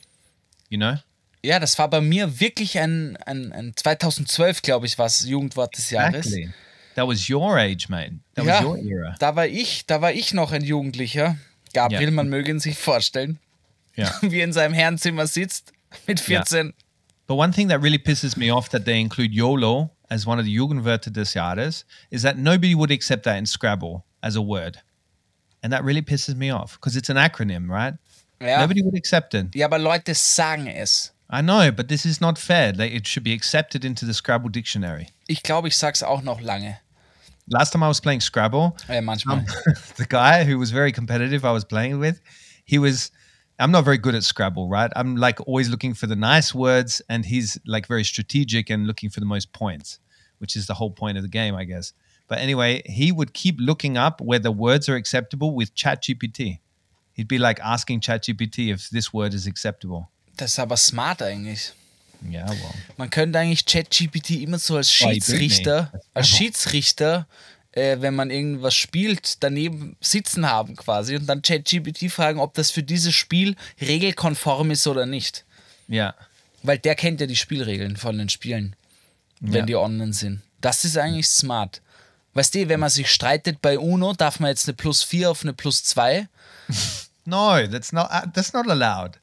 [0.68, 0.96] you know?
[1.42, 5.76] ja, das war bei mir wirklich ein, ein, ein 2012, glaube ich, war es Jugendwort
[5.76, 6.26] des Jahres.
[6.26, 6.52] Exactly.
[6.96, 8.12] That was your age, mate.
[8.34, 9.14] That Ja, was your era.
[9.18, 11.36] da war ich, da war ich noch ein Jugendlicher.
[11.72, 12.10] Gabriel, Ja.
[12.10, 13.38] man möge ihn sich vorstellen,
[13.96, 14.12] Yeah.
[14.22, 15.72] wie er in seinem Herrenzimmer sitzt
[16.06, 16.72] mit 14.
[17.26, 20.44] But one thing that really pisses me off that they include YOLO as one of
[20.44, 24.78] the Jugendwörter des Jahres is that nobody would accept that in Scrabble as a word.
[25.62, 27.94] And that really pisses me off because it's an acronym, right?
[28.40, 28.60] Ja.
[28.60, 29.54] Nobody would accept it.
[29.54, 31.12] ja, aber Leute sagen es.
[31.28, 32.72] I know, but this is not fair.
[32.72, 35.08] Like, it should be accepted into the Scrabble dictionary.
[35.28, 36.78] Ich glaube, ich sag's auch noch lange.
[37.48, 39.38] Last time I was playing Scrabble, Äh, manchmal.
[39.38, 39.46] um,
[39.96, 42.20] the guy who was very competitive I was playing with,
[42.64, 43.10] he was.
[43.58, 44.90] I'm not very good at Scrabble, right?
[44.96, 49.10] I'm like always looking for the nice words, and he's like very strategic and looking
[49.10, 49.98] for the most points,
[50.38, 51.92] which is the whole point of the game, I guess.
[52.30, 56.60] But anyway, he would keep looking up where the words are acceptable with ChatGPT.
[57.14, 60.08] He'd be like asking ChatGPT if this word is acceptable.
[60.36, 61.72] Das ist aber smart eigentlich.
[62.22, 67.26] Yeah, well, Man könnte eigentlich ChatGPT immer so als Schiedsrichter, als Schiedsrichter,
[67.72, 72.70] äh, wenn man irgendwas spielt, daneben sitzen haben quasi und dann ChatGPT fragen, ob das
[72.70, 75.44] für dieses Spiel regelkonform ist oder nicht.
[75.90, 76.14] yeah,
[76.62, 78.76] Weil der kennt ja die Spielregeln von den Spielen,
[79.40, 79.66] wenn Ja.
[79.66, 80.42] die online sind.
[80.60, 81.80] Das ist eigentlich smart.
[82.34, 85.42] Weißt du, wenn man sich streitet bei UNO, darf man jetzt eine plus 4 auf
[85.42, 86.28] eine plus 2.
[87.26, 89.18] No, that's not uh, that's not allowed.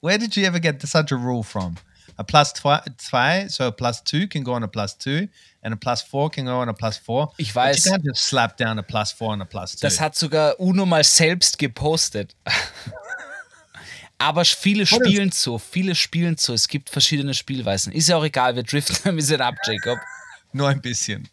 [0.00, 1.76] Where did you ever get such a rule from?
[2.18, 5.28] A plus twi- zwei, so a plus two can go on a plus two,
[5.62, 7.32] and a plus four can go on a plus four.
[7.38, 7.84] Ich But weiß.
[7.86, 9.78] you can't just slap down a plus four and a plus two.
[9.80, 12.36] Das hat sogar UNO mal selbst gepostet.
[14.18, 16.52] Aber viele spielen so, viele spielen so.
[16.52, 17.92] Es gibt verschiedene Spielweisen.
[17.92, 19.98] Ist ja auch egal, wir driften ein bisschen ab, Jacob.
[20.52, 21.28] nur ein bisschen.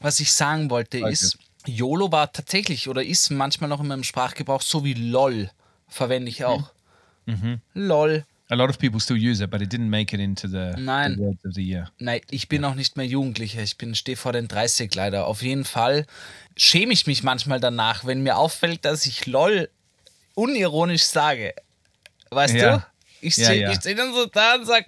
[0.00, 1.12] Was ich sagen wollte Okay.
[1.12, 5.50] ist, YOLO war tatsächlich oder ist manchmal noch in meinem Sprachgebrauch so wie LOL.
[5.88, 6.70] Verwende ich auch.
[7.74, 8.24] LOL.
[8.48, 10.82] A lot of people still use it, but it didn't make it into the, the
[10.82, 11.16] Nein.
[11.18, 11.88] words of the year.
[11.98, 13.62] Nein, ich bin auch nicht mehr Jugendlicher.
[13.62, 15.28] Ich bin stehe vor den 30 leider.
[15.28, 16.04] Auf jeden Fall
[16.56, 19.68] schäme ich mich manchmal danach, wenn mir auffällt, dass ich LOL
[20.34, 21.54] unironisch sage.
[22.30, 22.78] Weißt Ja.
[22.78, 22.84] du?
[23.20, 23.70] Ich Ja, stehe ja.
[23.70, 24.86] ich steh dann so da und sag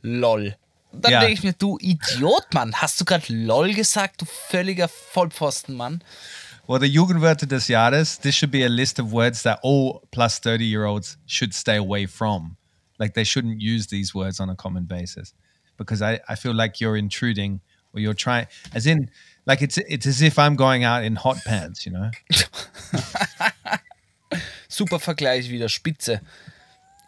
[0.00, 0.56] LOL.
[1.00, 1.20] Dann Ja.
[1.20, 6.02] denke ich mir, du Idiot, Mann, hast du gerade LOL gesagt, du völliger Vollpfosten, Mann?
[6.66, 10.38] Well, the Jugendwörter des Jahres, this should be a list of words that all plus
[10.40, 12.56] 30 year olds should stay away from.
[12.98, 15.34] Like they shouldn't use these words on a common basis
[15.76, 17.60] because I, I feel like you're intruding
[17.92, 19.10] or you're trying, as in,
[19.46, 22.10] like it's, it's as if I'm going out in hot pants, you know?
[24.68, 26.20] Super Vergleich wieder, spitze.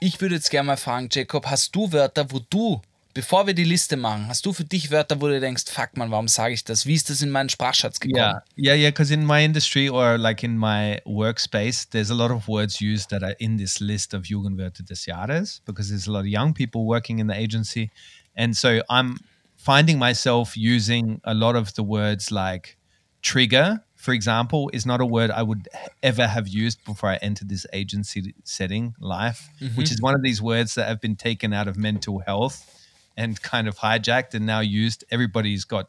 [0.01, 2.81] Ich würde jetzt gerne mal fragen, Jacob, hast du Wörter, wo du,
[3.17, 6.11] bevor wir die Liste machen, hast du für dich Wörter, wo du denkst, fuck man,
[6.11, 6.85] warum sage ich das?
[6.85, 8.23] Wie ist das in meinen Sprachschatz gekommen?
[8.23, 8.91] Yeah, yeah, yeah.
[8.91, 13.09] Because in my industry or like in my workspace, there's a lot of words used
[13.09, 16.53] that are in this list of Jugendwörter des Jahres because there's a lot of young
[16.53, 17.91] people working in the agency,
[18.37, 19.17] and so I'm
[19.57, 22.77] finding myself using a lot of the words like
[23.23, 25.71] trigger, for example, is not a word I would
[26.03, 29.75] ever have used before I entered this agency setting life, mm-hmm.
[29.75, 32.76] which is one of these words that have been taken out of mental health
[33.17, 35.05] and kind of hijacked and now used.
[35.11, 35.89] Everybody's got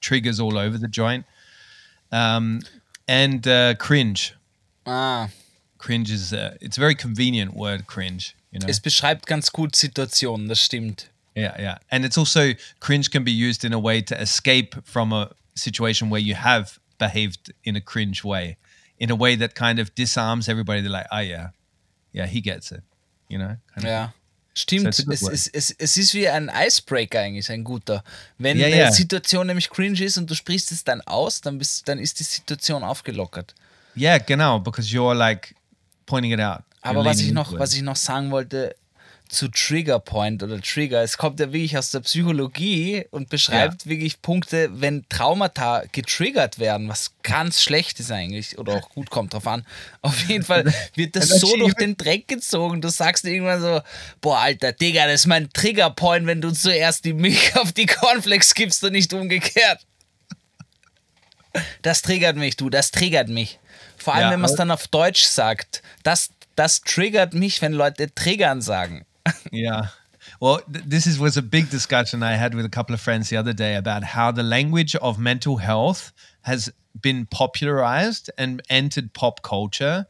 [0.00, 1.24] triggers all over the joint.
[2.12, 2.60] Um,
[3.08, 4.34] and uh, cringe.
[4.86, 5.28] Ah,
[5.78, 7.86] Cringe is uh, it's a very convenient word.
[7.86, 8.68] Cringe, you know.
[8.68, 11.08] es beschreibt ganz gut Situationen, das stimmt.
[11.34, 11.78] yeah, yeah.
[11.90, 16.10] And it's also cringe can be used in a way to escape from a situation
[16.10, 18.56] where you have behaved in a cringe way,
[18.98, 20.80] in a way that kind of disarms everybody.
[20.82, 21.48] They're like, oh yeah,
[22.12, 22.82] yeah, he gets it,
[23.28, 23.56] you know.
[23.74, 24.08] Kind of- Ja.
[24.60, 28.04] Stimmt, es, es, es, es ist wie ein Icebreaker eigentlich, ein guter.
[28.38, 28.92] Wenn Ja, eine ja.
[28.92, 32.24] Situation nämlich cringe ist und du sprichst es dann aus, dann, bist, dann ist die
[32.24, 33.54] Situation aufgelockert.
[33.96, 35.54] Yeah, genau, because you're like
[36.06, 36.62] pointing it out.
[36.82, 38.74] Aber was ich, noch, was ich noch sagen wollte
[39.30, 44.20] zu Trigger Point oder Trigger, es kommt ja wirklich aus der Psychologie und beschreibt wirklich
[44.22, 49.46] Punkte, wenn Traumata getriggert werden, was ganz schlecht ist eigentlich oder auch gut kommt drauf
[49.46, 49.64] an.
[50.02, 50.64] Auf jeden Fall
[50.94, 52.80] wird das so durch den Dreck gezogen.
[52.80, 53.80] Du sagst irgendwann so,
[54.20, 57.86] boah, Alter, Digga, das ist mein Trigger Point, wenn du zuerst die Milch auf die
[57.86, 59.86] Cornflakes gibst und nicht umgekehrt.
[61.82, 63.58] Das triggert mich, du, das triggert mich.
[63.96, 65.82] Vor allem, Ja, wenn man es dann auf Deutsch sagt.
[66.02, 69.04] Das, das triggert mich, wenn Leute triggern sagen.
[69.50, 69.86] Yeah.
[70.40, 73.30] Well, th- this is was a big discussion I had with a couple of friends
[73.30, 79.14] the other day about how the language of mental health has been popularized and entered
[79.14, 80.06] pop culture.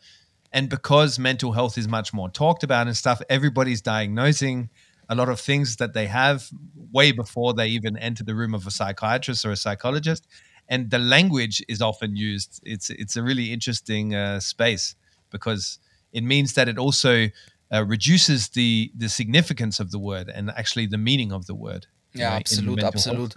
[0.52, 4.70] And because mental health is much more talked about and stuff, everybody's diagnosing
[5.08, 6.48] a lot of things that they have
[6.92, 10.26] way before they even enter the room of a psychiatrist or a psychologist.
[10.68, 12.60] And the language is often used.
[12.64, 14.94] It's it's a really interesting uh, space
[15.30, 15.78] because
[16.12, 17.28] it means that it also
[17.72, 21.86] uh, reduces the the significance of the word and actually the meaning of the word.
[22.12, 23.34] Yeah, in absolute, absolute.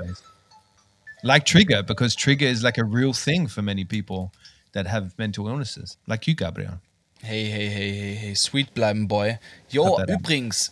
[1.24, 4.34] Like trigger, because trigger is like a real thing for many people
[4.74, 6.82] that have mental illnesses, like you, Gabriel.
[7.22, 9.40] Hey, hey, hey, hey, hey, sweet bleiben, Boy.
[9.70, 10.72] Jo, übrigens,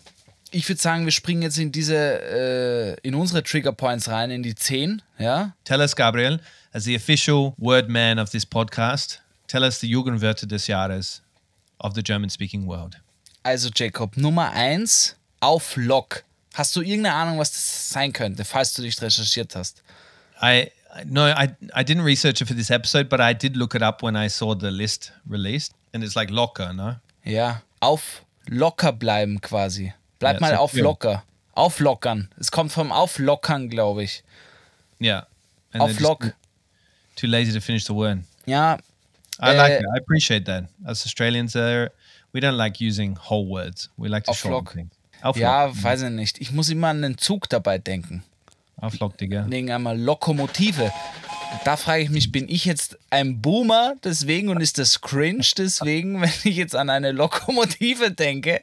[0.51, 4.43] ich würde sagen, wir springen jetzt in diese, äh, in unsere Trigger Points rein, in
[4.43, 5.55] die 10, ja?
[5.63, 6.41] Tell us, Gabriel,
[6.73, 11.21] as the official word man of this podcast, tell us the Jugendwörter des Jahres
[11.79, 12.97] of the German-speaking world.
[13.43, 16.23] Also, Jacob, Nummer 1, auf Lock.
[16.53, 19.81] Hast du irgendeine Ahnung, was das sein könnte, falls du dich recherchiert hast?
[20.41, 20.69] I
[21.05, 24.03] no, I I didn't research it for this episode, but I did look it up
[24.03, 26.97] when I saw the list released, and it's like locker, no?
[27.23, 29.93] Ja, auf locker bleiben quasi.
[30.19, 30.81] Bleib Ja, mal so auf cool.
[30.81, 31.23] locker.
[31.53, 32.29] Auflockern.
[32.39, 34.23] Es kommt vom Auflockern, glaube ich.
[35.01, 35.27] Yeah.
[35.73, 36.33] And Auf Lock.
[37.15, 38.19] Too, lazy to finish the word.
[38.45, 38.77] Ja,
[39.41, 39.85] I like Uh, it.
[39.95, 40.65] I appreciate that.
[40.85, 41.87] As Australians, uh,
[42.33, 43.89] we don't like using whole words.
[43.97, 44.91] We like to shorten things.
[45.21, 45.83] Auf ja, Lock.
[45.83, 46.41] weiß ich nicht.
[46.41, 48.23] Ich muss immer an einen Zug dabei denken.
[48.77, 49.45] Auf Lock, Digga.
[49.49, 50.91] wegen einmal Lokomotive.
[51.65, 56.21] Da frage ich mich, bin ich jetzt ein Boomer deswegen und ist das cringe deswegen,
[56.21, 58.61] wenn ich jetzt an eine Lokomotive denke?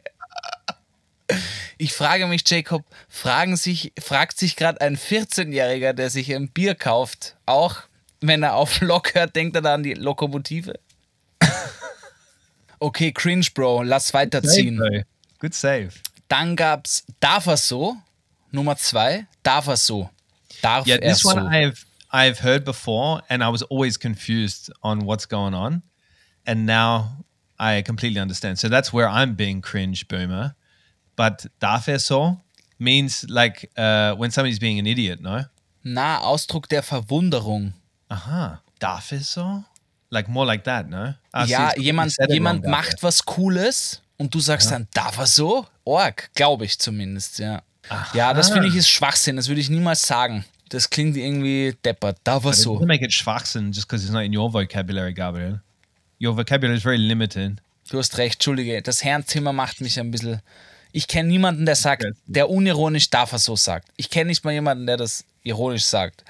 [1.77, 6.75] Ich frage mich, Jacob, fragen sich, fragt sich gerade ein 14-Jähriger, der sich ein Bier
[6.75, 7.83] kauft, auch
[8.21, 10.81] wenn er auf Lok hört, denkt er da an die Lokomotive?
[12.81, 14.79] Okay, cringe, Bro, lass Save, weiterziehen.
[14.79, 15.03] though.
[15.41, 16.01] Good save.
[16.29, 17.97] Dann gab's Darf er so?
[18.53, 20.11] Nummer zwei, Darf er so?
[20.63, 21.29] Darf Yeah, this so?
[21.35, 25.83] one I've I've heard before, and I was always confused on what's going on,
[26.47, 27.25] and now
[27.59, 28.59] I completely understand.
[28.59, 30.55] So that's where I'm being cringe boomer.
[31.17, 32.41] But darf er so
[32.79, 35.45] means like uh, when somebody's being an idiot, no?
[35.85, 37.75] Na, Ausdruck der Verwunderung.
[38.11, 38.63] Aha.
[38.79, 39.65] Darf er so?
[40.11, 41.15] Like more like that, no?
[41.33, 45.27] Ah, see, ja, you jemand, jemand macht was Cooles und du sagst dann, darf er
[45.27, 45.67] so?
[45.85, 47.63] Org, glaube ich zumindest, ja.
[48.15, 50.45] Ja, das finde ich ist Schwachsinn, das würde ich niemals sagen.
[50.69, 52.19] Das klingt irgendwie deppert.
[52.25, 52.77] Darf er so?
[52.77, 55.61] doesn't make it Schwachsinn just because it's not in your vocabulary, Gabriel.
[56.21, 57.63] Your vocabulary is very limited.
[57.91, 58.83] Du hast recht, Entschuldige.
[58.83, 60.43] Das Herrenzimmer macht mich ein bisschen.
[60.93, 63.89] Ich kenne niemanden, der sagt, der unironisch darf er so sagt.
[63.97, 66.25] Ich kenne nicht mal jemanden, der das ironisch sagt.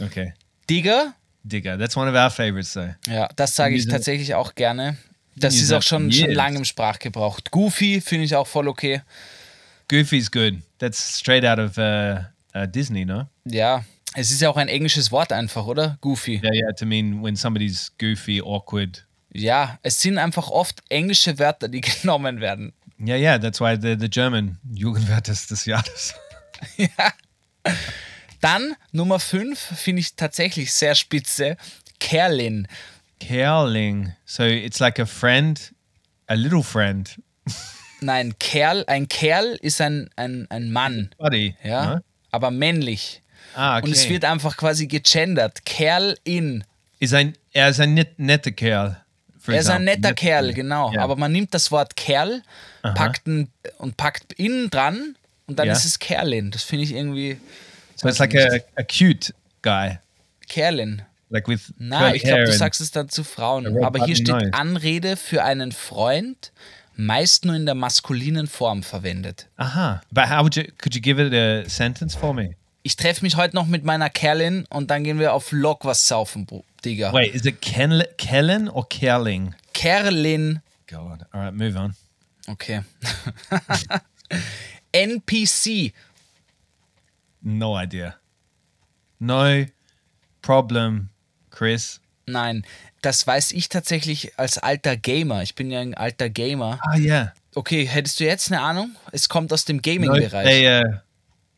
[0.00, 0.32] Okay.
[0.70, 1.78] Digger, Digger.
[1.78, 2.94] That's one of our favorites, though.
[3.06, 4.96] ja, das sage ich tatsächlich auch gerne.
[5.36, 7.40] Das ist auch schon, schon lange im Sprachgebrauch.
[7.50, 9.00] Goofy finde ich auch voll okay.
[9.88, 10.58] Goofy's good.
[10.78, 12.24] That's straight out of uh,
[12.54, 13.26] uh, Disney, no?
[13.44, 15.96] Ja, es ist ja auch ein englisches Wort einfach, oder?
[16.00, 16.40] Goofy.
[16.42, 16.72] Yeah, yeah.
[16.72, 19.06] To mean when somebody's goofy, awkward.
[19.32, 22.72] Ja, es sind einfach oft englische Wörter, die genommen werden.
[23.00, 23.38] Yeah, yeah.
[23.38, 26.14] That's why the the German Jugendwörter des Jahres.
[28.42, 31.56] Dann Nummer 5 finde ich tatsächlich sehr spitze.
[32.00, 32.68] Kerlin.
[33.20, 34.12] Kerling.
[34.26, 35.72] So it's like a friend,
[36.26, 37.18] a little friend,
[38.00, 41.54] Nein, Kerl, ein Kerl ist ein, ein, ein Mann, buddy.
[41.62, 42.00] ja, no?
[42.32, 43.22] aber männlich.
[43.54, 43.86] Ah, okay.
[43.86, 45.64] Und es wird einfach quasi gegendert.
[45.64, 46.64] Kerl in.
[46.98, 49.00] is ein er ist ein net, netter Kerl.
[49.46, 50.92] Er ist ein netter Net- Kerl, genau.
[50.92, 51.02] Ja.
[51.02, 52.42] Aber man nimmt das Wort Kerl,
[52.82, 55.14] packt ein, und packt innen dran
[55.46, 55.72] und dann Ja.
[55.74, 56.50] ist es Kerlin.
[56.50, 57.38] Das finde ich irgendwie
[58.02, 59.98] So it's like a, a cute guy,
[60.48, 61.02] Kerlin.
[61.30, 63.82] like with Na, ich glaube, du sagst es dann zu Frauen.
[63.82, 64.52] Aber hier steht.
[64.52, 66.50] Anrede für einen Freund,
[66.96, 69.46] meist nur in der maskulinen Form verwendet.
[69.56, 70.02] Aha.
[70.10, 70.64] But how would you?
[70.78, 72.56] Could you give it a sentence for me?
[72.82, 76.08] Ich treffe mich heute noch mit meiner Kerlin und dann gehen wir auf Lok was
[76.08, 76.46] saufen,
[76.84, 77.12] Digga.
[77.12, 79.54] Wait, is it Ken, Kellen or Kerling?
[79.72, 80.60] Kerlin.
[80.88, 81.24] God.
[81.30, 81.94] All right, move on.
[82.48, 82.82] Okay.
[84.92, 85.92] NPC.
[87.42, 88.16] No idea.
[89.18, 89.66] No
[90.40, 91.10] problem,
[91.50, 92.00] Chris.
[92.26, 92.64] Nein,
[93.02, 95.42] das weiß ich tatsächlich als alter Gamer.
[95.42, 96.78] Ich bin ja ein alter Gamer.
[96.82, 97.32] Ah, yeah.
[97.54, 98.96] Okay, hättest du jetzt eine Ahnung?
[99.10, 100.44] Es kommt aus dem Gaming-Bereich.
[100.44, 101.02] player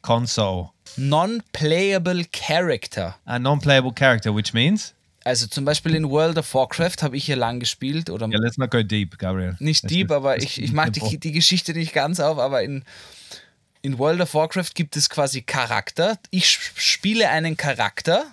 [0.02, 0.70] console.
[0.96, 3.16] Non-playable Character.
[3.24, 4.94] A non-playable character, which means
[5.24, 8.38] Also zum Beispiel in World of Warcraft habe ich hier lang gespielt oder yeah.
[8.38, 9.56] Let's not go deep, Gabriel.
[9.58, 10.90] nicht Let's deep, aber ich, ich simple.
[10.90, 12.84] die, die Geschichte nicht ganz auf, aber in,
[13.84, 16.18] in World of Warcraft gibt es quasi Charakter.
[16.30, 18.24] Ich sp- spiele einen Charakter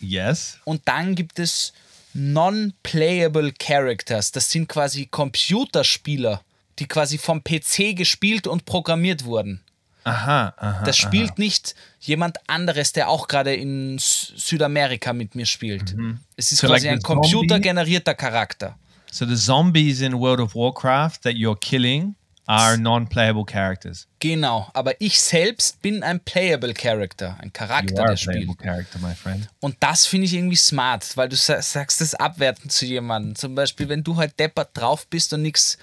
[0.00, 0.58] Yes.
[0.64, 1.72] und dann gibt es
[2.12, 4.32] Non-Playable Characters.
[4.32, 6.42] Das sind quasi Computerspieler,
[6.78, 9.60] die quasi vom PC gespielt und programmiert wurden.
[10.04, 10.54] Aha.
[10.56, 10.84] Aha.
[10.84, 15.94] Das spielt nicht jemand anderes, der auch gerade in Südamerika mit mir spielt.
[16.36, 18.78] Es ist So quasi like ein computergenerierter Charakter.
[19.10, 22.14] So the zombies in World of Warcraft that you're killing
[22.48, 24.06] are non-playable characters.
[24.20, 28.54] Genau, aber ich selbst bin ein Playable Character, ein You Charakter, are a der playable
[28.54, 28.58] spielt.
[28.58, 29.48] character, my friend.
[29.60, 33.34] Und das finde ich irgendwie smart, weil du sa- sagst das abwertend zu jemandem.
[33.36, 35.76] Zum Beispiel, wenn du halt deppert drauf bist und nichts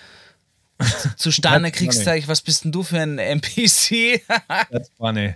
[1.17, 4.21] zustande kriegst, sag ich, was bist denn du für ein NPC?
[4.71, 5.35] That's funny.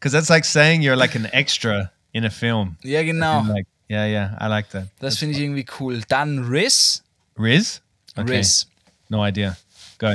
[0.00, 2.76] Because that's like saying you're like an extra in a film.
[2.82, 3.42] ja, genau.
[3.44, 4.88] Like, yeah, yeah, I like that.
[4.98, 6.02] Das finde ich irgendwie cool.
[6.08, 7.02] Dann Riz.
[7.38, 7.80] Riz?
[8.16, 8.36] Okay.
[8.38, 8.66] Riz.
[9.08, 9.56] No idea.
[9.98, 10.14] Go.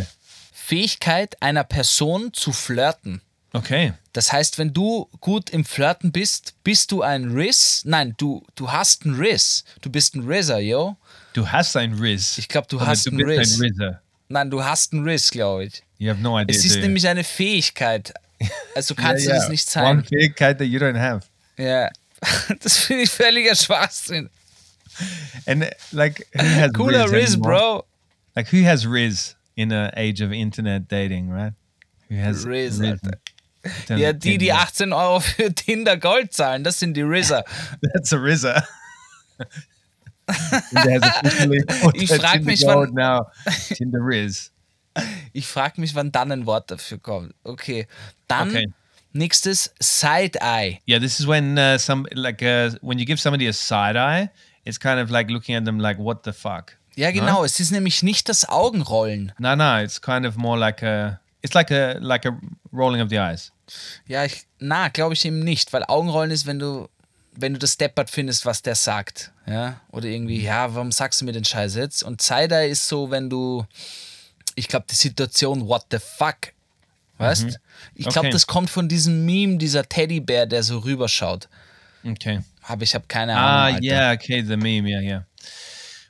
[0.69, 3.23] Fähigkeit einer Person zu flirten.
[3.53, 3.93] Okay.
[4.13, 7.82] Das heißt, wenn du gut im Flirten bist, bist du ein Riz.
[7.86, 9.63] Nein, du, du hast einen Riz.
[9.82, 10.95] Du bist ein Rizzer, yo.
[11.34, 12.38] Du hast ein Riz.
[12.38, 13.58] Ich glaube, du Oder hast du einen bist Riz.
[13.58, 14.01] ein Rizzer.
[14.27, 15.82] Nein, du hast einen Riz, glaube ich.
[15.97, 16.55] You have no idea.
[16.55, 16.82] Es ist you?
[16.82, 18.13] nämlich eine Fähigkeit.
[18.75, 19.49] Also kannst Yeah, du das yeah.
[19.49, 20.03] nicht One sein.
[20.05, 21.25] Fähigkeit that you don't have.
[21.58, 21.89] Ja.
[22.62, 24.29] Das finde ich völliger Schwachsinn.
[25.47, 27.41] And like, who has Cooler Riz, Riz?
[27.41, 27.86] Bro.
[28.36, 31.53] Like, who has Riz in an age of internet dating, right?
[32.09, 32.79] Who has Riz.
[33.89, 37.43] Ja, die, die 18 Euro für Tinder Gold zahlen, das sind die Rizzer.
[37.93, 38.63] That's a Rizzer.
[40.69, 41.63] Tinder has officially
[41.95, 43.27] Ich that frag Tinder mich, wann- now.
[43.75, 44.51] Tinder Riz.
[45.33, 47.33] Ich frage mich, wann dann ein Wort dafür kommt.
[47.43, 47.87] Okay.
[48.27, 48.67] Dann Okay.
[49.13, 50.79] nächstes Side-Eye.
[50.87, 54.29] Yeah, this is when uh, some like uh, when you give somebody a side eye,
[54.65, 56.75] it's kind of like looking at them like, what the fuck?
[57.00, 57.43] Ja, genau.
[57.45, 59.31] Es ist nämlich nicht das Augenrollen.
[59.37, 62.37] No, no, it's kind of more like a, it's like a like a
[62.73, 63.52] rolling of the eyes.
[64.08, 66.89] Ja, ich, na, glaube ich eben nicht, weil Augenrollen ist, wenn du,
[67.31, 69.31] wenn du das deppert findest, was der sagt.
[69.47, 72.04] Ja, oder irgendwie, ja, warum sagst du mir den Scheiß jetzt?
[72.04, 73.65] Und Side-Eye ist so, wenn du,
[74.56, 76.37] ich glaube, die Situation, what the fuck?
[77.17, 77.60] Weißt?
[77.95, 78.29] Ich glaube, Okay.
[78.31, 81.47] das kommt von diesem Meme, dieser Teddybär, der so rüberschaut.
[82.06, 82.41] Okay.
[82.63, 83.75] Aber ich habe keine Ah, Ahnung.
[83.75, 83.85] Alter.
[83.85, 85.23] yeah, okay, the meme, yeah, yeah.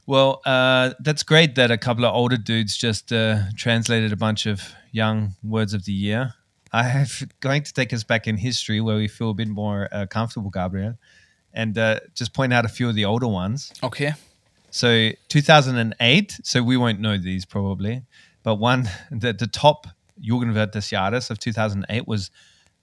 [0.10, 4.48] Well, uh, that's great that a couple of older dudes just uh, translated a bunch
[4.48, 6.34] of young words of the year.
[6.74, 7.06] I'm
[7.42, 10.50] going to take us back in history where we feel a bit more uh, comfortable,
[10.50, 10.96] Gabriel,
[11.54, 13.72] and uh, just point out a few of the older ones.
[13.84, 14.14] Okay.
[14.72, 16.40] So 2008.
[16.42, 18.02] So we won't know these probably,
[18.42, 19.86] but one the, the top
[20.20, 22.32] Jugendwort des Jahres of 2008 was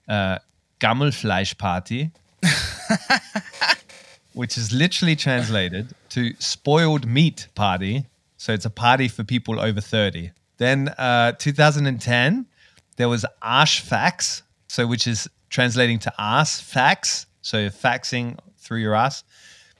[0.07, 0.37] uh,
[0.79, 2.09] Gammelfleischparty,
[4.33, 8.05] which is literally translated to spoiled meat party.
[8.37, 10.31] So it's a party for people over 30.
[10.57, 12.47] Then uh, 2010,
[12.95, 19.23] there was Arschfax, so which is translating to ass fax, so faxing through your ass.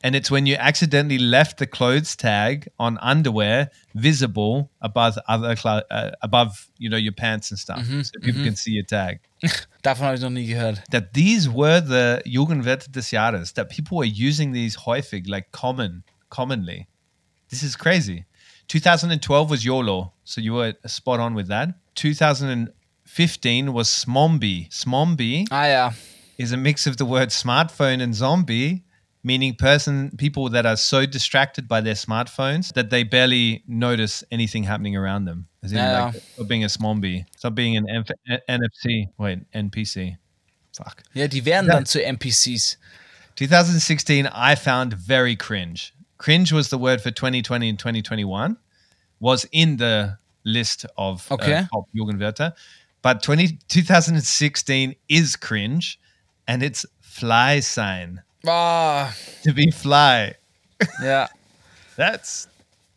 [0.03, 5.81] And it's when you accidentally left the clothes tag on underwear visible above other clo-
[5.89, 9.19] uh, above you know your pants and stuff, so people can see your tag.
[9.81, 10.83] Davon habe ich noch nie gehört.
[10.91, 13.53] That these were the Jugendwerte des Jahres.
[13.55, 16.87] That people were using these häufig, like common, commonly.
[17.49, 18.25] This is crazy.
[18.67, 21.69] 2012 was YOLO, so you were spot on with that.
[21.95, 24.69] 2015 was Smombi.
[24.69, 25.91] Smombi Ah ja.
[26.37, 28.83] is a mix of the word smartphone and zombie,
[29.23, 34.63] meaning person people that are so distracted by their smartphones that they barely notice anything
[34.63, 35.47] happening around them.
[35.63, 36.05] As in, Yeah.
[36.13, 37.25] like, stop being a Smombi.
[37.37, 39.07] Stop being an N- NFC.
[39.17, 40.17] Wait, NPC.
[40.75, 41.01] Fuck.
[41.13, 42.77] Ja, die werden dann zu NPCs.
[43.35, 45.91] 2016, I found very cringe.
[46.17, 48.57] Cringe was the word for 2020 and 2021,
[49.19, 51.65] was in the list of uh, Okay.
[51.71, 52.53] top Jugendwörter.
[53.01, 55.99] But 20, 2016 is cringe,
[56.47, 58.21] and it's fly sign.
[58.47, 59.13] Ah,
[59.43, 60.33] To be fly.
[61.01, 61.27] ja.
[61.95, 62.47] That's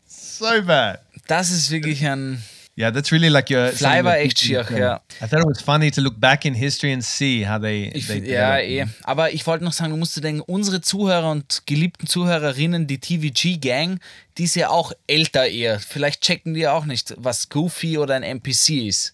[0.07, 1.01] so bad.
[1.27, 2.43] Das ist wirklich ein.
[2.77, 3.69] Yeah, that's really like your.
[3.73, 5.01] Fly war echt schier, ja.
[5.21, 7.91] I thought it was funny to look back in history and see how they.
[7.93, 8.87] Ich, they ja, eh.
[9.03, 12.99] Aber ich wollte noch sagen, du musst dir denken, unsere Zuhörer und geliebten Zuhörerinnen, die
[12.99, 13.99] TVG-Gang,
[14.39, 15.79] die ist ja auch älter eher.
[15.81, 19.13] Vielleicht checken die ja auch nicht, was Goofy oder ein NPC ist.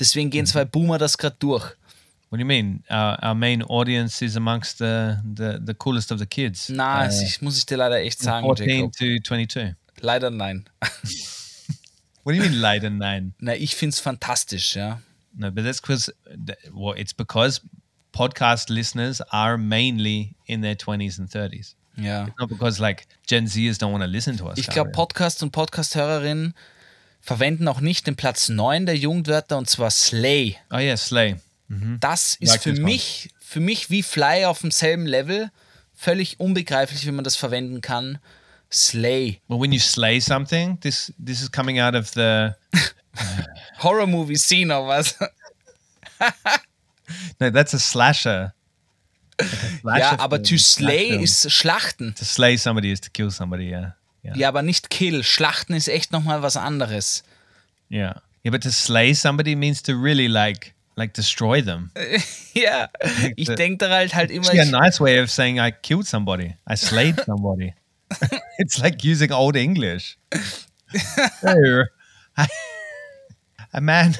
[0.00, 1.62] Deswegen gehen zwei Boomer das gerade durch.
[2.30, 2.82] What do you mean?
[2.90, 6.68] Our, our main audience is amongst the, the, the coolest of the kids.
[6.68, 8.92] Na, Uh, ich, muss ich dir leider echt sagen, 14 Jacob.
[8.96, 9.74] to 22.
[10.00, 10.64] Leider nein.
[12.24, 13.34] What do you mean light and nine?
[13.38, 15.00] Na, ich finde es fantastisch, ja.
[15.36, 16.12] No, but that's because,
[16.72, 17.60] well, it's because
[18.12, 21.74] podcast listeners are mainly in their 20s and 30s.
[21.96, 22.28] Ja.
[22.38, 24.58] Not because like Gen Zers don't want to listen to us.
[24.58, 25.06] Ich glaube, Gabriel.
[25.06, 26.54] Podcast und Podcast-Hörerinnen
[27.20, 30.56] verwenden auch nicht den Platz 9 der Jugendwörter und zwar Slay.
[30.70, 31.36] Oh yeah, Slay.
[32.00, 32.86] Das ist Like für this one.
[32.86, 35.50] mich, für mich wie Fly auf demselben Level.
[35.94, 38.18] Völlig unbegreiflich, wie man das verwenden kann.
[38.74, 39.40] Slay.
[39.48, 42.56] Well, when you slay something, this this is coming out of the
[43.78, 45.14] Horror-Movie Scene oder was?
[47.40, 48.52] no, that's a slasher.
[49.82, 51.22] Like a ja, aber to slay Slasher.
[51.22, 52.14] ist Schlachten.
[52.16, 53.66] to slay somebody is to kill somebody.
[53.70, 55.22] Yeah, yeah, Ja, aber nicht Kill.
[55.24, 57.22] Schlachten ist echt nochmal was anderes.
[57.88, 58.20] yeah.
[58.44, 61.90] Yeah, but to slay somebody means to really like like destroy them.
[62.54, 62.88] Ja,
[63.36, 64.46] ich the- denke da halt halt immer.
[64.46, 66.54] Actually, a Ich, nice way of saying I killed somebody.
[66.70, 67.74] I slayed somebody.
[68.58, 70.18] it's like using old English.
[73.72, 74.14] a man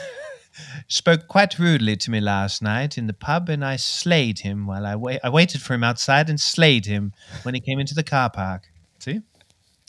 [0.88, 4.86] spoke quite rudely to me last night in the pub, and I slayed him while
[4.86, 5.20] I wait.
[5.22, 8.68] I waited for him outside and slayed him when he came into the car park.
[8.98, 9.20] See,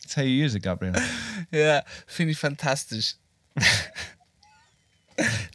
[0.01, 0.95] that's how you use it, Gabriel.
[1.51, 3.15] ja, finde ich fantastisch.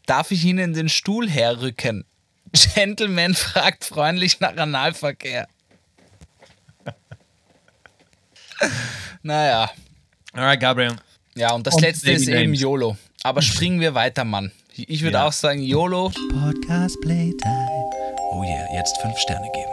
[0.07, 2.05] Darf ich Ihnen den Stuhl herrücken?
[2.53, 5.47] Gentleman fragt freundlich nach Analverkehr.
[9.23, 9.71] naja,
[10.33, 10.97] All right, Gabriel.
[11.35, 12.61] ja, und das Und letzte ist eben Names.
[12.61, 12.97] YOLO.
[13.23, 14.53] Aber springen wir weiter, Mann.
[14.75, 15.27] Ich würde Ja.
[15.27, 16.11] auch sagen, YOLO.
[16.31, 17.91] Podcast Playtime.
[18.33, 19.71] Oh yeah, jetzt fünf Sterne geben.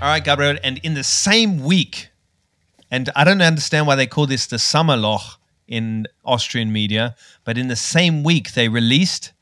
[0.00, 0.58] All right, Gabriel.
[0.62, 2.10] And in the same week,
[2.90, 5.36] and I don't understand why they call this the Sommerloch
[5.66, 7.14] in Austrian media,
[7.44, 9.32] but in the same week, they released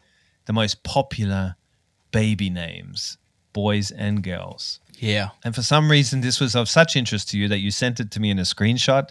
[0.47, 1.57] the most popular
[2.11, 3.19] baby names,
[3.53, 4.81] boys and girls.
[4.99, 5.31] Yeah.
[5.45, 8.11] And for some reason, this was of such interest to you that you sent it
[8.13, 9.11] to me in a screenshot.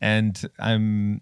[0.00, 1.20] And I'm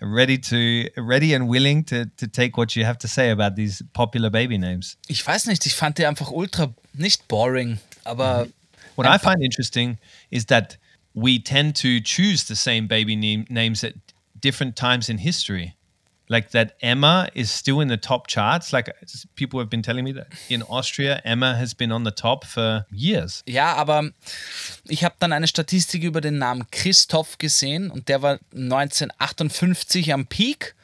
[0.00, 3.82] ready to ready and willing to to take what you have to say about these
[3.94, 4.96] popular baby names.
[5.08, 8.46] Ich weiß nicht, ich fand die einfach ultra, nicht boring, aber
[8.96, 9.98] What I find interesting
[10.30, 10.78] is that
[11.16, 13.94] we tend to choose the same baby name, names at
[14.38, 15.74] different times in history.
[16.28, 18.72] Like that Emma is still in the top charts.
[18.72, 18.92] Like
[19.36, 22.84] people have been telling me that in Austria, Emma has been on the top for
[22.90, 23.42] years.
[23.46, 24.10] Ja, aber
[24.88, 30.26] ich habe dann eine Statistik über den Namen Christoph gesehen und der war 1958 am
[30.26, 30.74] Peak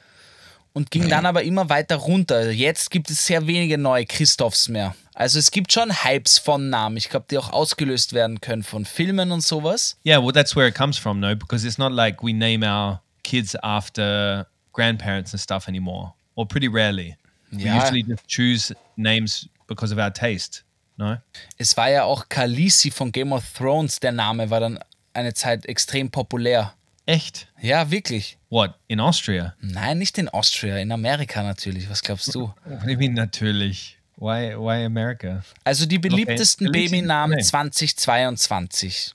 [0.72, 2.50] und ging dann aber immer weiter runter.
[2.50, 4.94] Jetzt gibt es sehr wenige neue Christophs mehr.
[5.14, 8.84] Also es gibt schon Hypes von Namen, ich glaube, die auch ausgelöst werden können von
[8.84, 9.96] Filmen und sowas.
[10.06, 11.36] Yeah, well, that's where it comes from, no?
[11.36, 16.68] Because it's not like we name our kids after grandparents and stuff anymore, or pretty
[16.68, 17.16] rarely.
[17.50, 17.76] We Ja.
[17.82, 20.64] usually just choose names because of our taste.
[20.96, 21.18] No?
[21.58, 24.78] Es war ja auch Khaleesi von Game of Thrones, der Name war dann
[25.14, 26.74] eine Zeit extrem populär.
[27.04, 27.48] Echt?
[27.60, 28.38] Ja, wirklich.
[28.48, 28.74] What?
[28.86, 29.54] In Austria?
[29.60, 31.90] Nein, nicht in Austria, in Amerika natürlich.
[31.90, 32.54] Was glaubst du?
[32.86, 33.98] You mean, natürlich?
[34.22, 35.42] Why, why America?
[35.64, 36.94] Also die beliebtesten Khaleesi?
[36.94, 37.42] Babynamen Nee.
[37.42, 39.14] 2022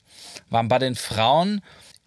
[0.50, 1.62] waren bei den Frauen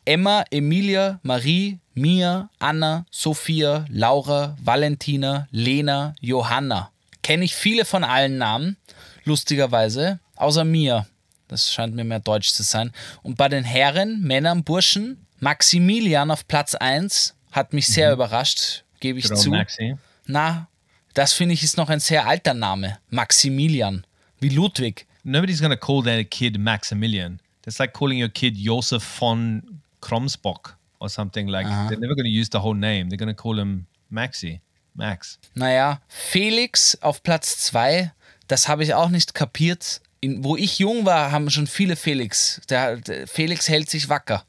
[0.05, 6.91] Emma, Emilia, Marie, Mia, Anna, Sophia, Laura, Valentina, Lena, Johanna.
[7.23, 8.77] Kenne ich viele von allen Namen,
[9.25, 11.07] lustigerweise, außer Mia.
[11.49, 12.93] Das scheint mir mehr Deutsch zu sein.
[13.23, 19.19] Und bei den Herren, Männern, Burschen, Maximilian auf Platz 1 hat mich sehr überrascht, gebe
[19.19, 19.51] ich Good zu.
[19.51, 19.97] Maxi.
[20.27, 20.69] Na,
[21.15, 22.99] das finde ich ist noch ein sehr alter Name.
[23.09, 24.07] Maximilian.
[24.41, 25.07] Wie Ludwig.
[25.23, 27.41] Nobody's to call their kid Maximilian.
[27.63, 31.47] That's like calling your kid Josef von Kromsbock or something.
[31.49, 33.11] Like, they're never to use the whole name.
[33.11, 34.61] They're to call him Maxi.
[34.95, 35.39] Max.
[35.55, 38.13] Naja, Felix auf Platz 2,
[38.49, 40.01] das habe ich auch nicht kapiert.
[40.21, 42.61] In, wo ich jung war, haben schon viele Felix.
[42.69, 44.45] Der, der Felix hält sich wacker.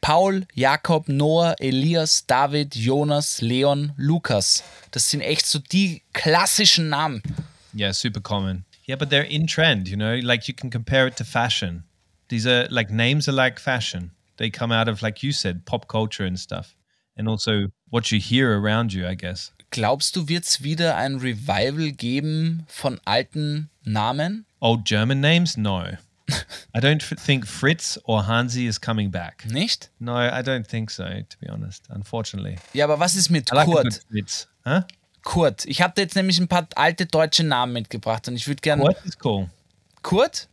[0.00, 4.62] Paul, Jakob, Noah, Elias, David, Jonas, Leon, Lukas.
[4.90, 7.22] Das sind echt so die klassischen Namen.
[7.74, 8.64] Yeah, super common.
[8.86, 11.84] Yeah, but they're in trend, you know, like you can compare it to fashion.
[12.28, 14.12] These are like names are like fashion.
[14.38, 16.74] They come out of, like you said, pop culture and stuff.
[17.16, 19.52] And also what you hear around you, I guess.
[19.70, 24.46] Glaubst du, wird es wieder ein Revival geben von alten Namen?
[24.60, 25.56] Old German names?
[25.58, 25.98] No.
[26.74, 29.46] I don't think Fritz or Hansi is coming back.
[29.46, 29.90] Nicht?
[29.98, 32.56] No, I don't think so, to be honest, unfortunately.
[32.74, 34.02] Ja, aber was ist mit I Kurt?
[34.10, 34.48] Fritz.
[34.64, 34.82] Huh?
[35.22, 35.64] Kurt.
[35.66, 38.82] Ich habe da jetzt nämlich ein paar alte deutsche Namen mitgebracht und ich würde gerne.
[38.82, 39.48] What is cool?
[40.02, 40.48] Kurt?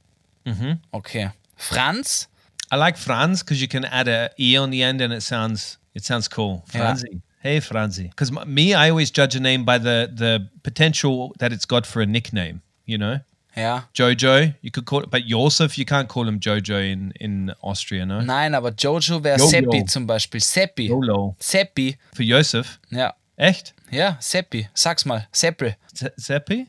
[0.46, 0.80] Mhm.
[0.92, 1.32] Okay.
[1.56, 2.30] Franz?
[2.72, 5.80] I like Franz because you can add a e on the end and it sounds
[5.94, 6.64] it sounds cool.
[6.74, 6.96] Yeah.
[6.96, 7.22] Franzi.
[7.40, 8.10] Hey Franzi.
[8.10, 12.02] Because me, I always judge a name by the the potential that it's got for
[12.02, 12.62] a nickname.
[12.86, 13.20] You know,
[13.56, 13.88] Ja.
[13.94, 14.54] Jojo.
[14.62, 18.22] You could call it, but Josef, you can't call him Jojo in in Austria, no.
[18.22, 19.40] Nein, aber Jojo wäre.
[19.40, 20.42] Seppi zum Beispiel.
[20.42, 20.88] Seppi.
[20.88, 21.36] Jolo.
[21.40, 21.98] Seppi.
[22.14, 23.14] For Josef, Ja.
[23.38, 23.74] echt?
[23.92, 24.68] Ja, Seppi.
[24.74, 25.28] Sag's mal.
[25.32, 25.74] Seppi.
[25.94, 26.68] Se- Seppi?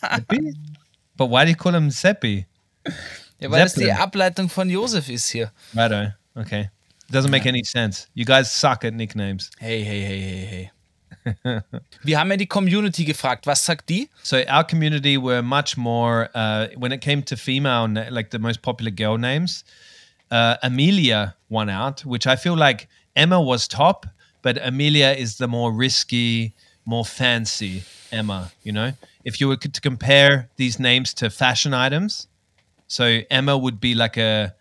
[0.00, 0.54] Seppi?
[1.16, 2.46] But why do you call him Seppi?
[3.40, 3.96] Ja, weil das die Zeppelin.
[4.00, 5.50] Ableitung von Josef ist hier.
[5.74, 6.12] Righto.
[6.34, 6.70] Okay.
[7.10, 8.06] Doesn't make any sense.
[8.14, 9.50] You guys suck at nicknames.
[9.58, 10.70] Hey, hey, hey, hey, hey.
[12.02, 13.46] Wir haben ja die Community gefragt.
[13.46, 14.08] Was sagt die?
[14.22, 18.62] So our community were much more uh, when it came to female, like the most
[18.62, 19.64] popular girl names.
[20.30, 24.06] Uh, Amelia won out, which I feel like Emma was top,
[24.42, 26.54] but Amelia is the more risky,
[26.84, 28.50] more fancy Emma.
[28.62, 28.92] You know,
[29.24, 32.28] if you were to compare these names to fashion items,
[32.86, 34.54] so Emma would be like a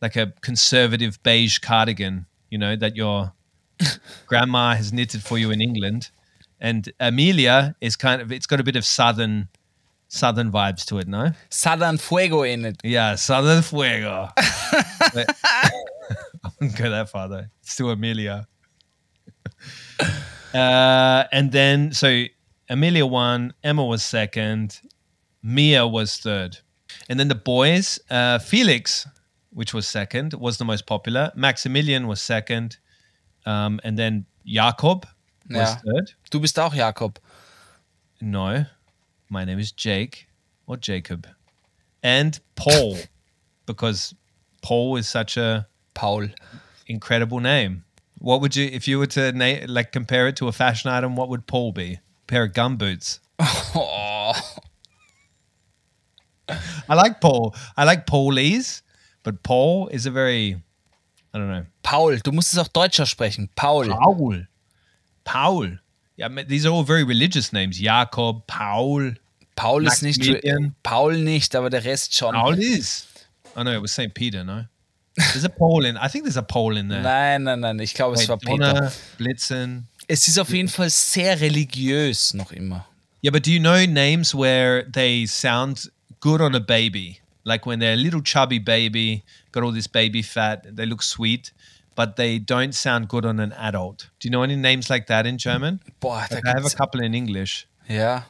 [0.00, 3.32] like a conservative beige cardigan, you know, that your
[4.26, 6.10] grandma has knitted for you in England.
[6.60, 9.48] And Amelia is kind of it's got a bit of southern
[10.08, 11.32] southern vibes to it, no?
[11.50, 12.80] Southern Fuego in it.
[12.82, 14.30] Yeah, southern fuego.
[14.36, 15.70] I
[16.58, 17.44] wouldn't go that far though.
[17.60, 18.48] It's still Amelia.
[20.54, 22.24] uh, and then so
[22.68, 24.80] Amelia won, Emma was second,
[25.42, 26.58] Mia was third.
[27.08, 29.06] And then the boys, uh, Felix,
[29.50, 31.32] which was second, was the most popular.
[31.34, 32.78] Maximilian was second.
[33.48, 35.06] Um, and then Jakob
[35.48, 35.74] was Yeah.
[35.76, 36.12] third.
[36.30, 37.18] Du bist auch Jakob.
[38.20, 38.66] No,
[39.30, 40.26] my name is Jake
[40.66, 41.26] or Jacob.
[42.02, 42.98] And Paul,
[43.66, 44.14] because
[44.62, 46.28] Paul is such a Paul.
[46.86, 47.84] incredible name.
[48.18, 51.16] What would you, if you were to na- like compare it to a fashion item,
[51.16, 51.94] what would Paul be?
[51.94, 53.20] A pair of gum boots.
[53.40, 54.32] Oh,
[56.88, 57.54] I like Paul.
[57.76, 58.82] I like Paulies,
[59.22, 60.60] but Paul is a very,
[61.32, 61.66] I don't know.
[61.88, 62.20] Paul.
[62.20, 63.48] Du musst es auch deutscher sprechen.
[63.54, 63.88] Paul.
[63.88, 64.46] Paul.
[65.24, 65.80] Paul.
[66.18, 67.80] Mean, these are all very religious names.
[67.80, 69.16] Jakob, Paul.
[69.56, 70.20] Paul ist nicht.
[70.82, 72.34] Paul nicht, aber der Rest schon.
[72.34, 73.06] Paul is.
[73.56, 74.12] Oh no, it was St.
[74.12, 74.66] Peter, no?
[75.16, 77.02] There's a Paul in, I think there's a Paul in there.
[77.02, 77.78] Nein, nein, nein.
[77.80, 78.92] Ich glaube, es war Peter.
[79.16, 79.88] Blitzen.
[80.06, 82.86] Es ist auf jeden Fall sehr religiös noch immer.
[83.22, 87.20] Yeah, but do you know names where they sound good on a baby?
[87.44, 91.52] Like when they're a little chubby baby, got all this baby fat, they look sweet,
[91.98, 94.08] but they don't sound good on an adult.
[94.20, 95.80] Do you know any names like that in German?
[95.98, 97.66] Boah, da Like I have a couple in English.
[97.88, 98.22] Yeah.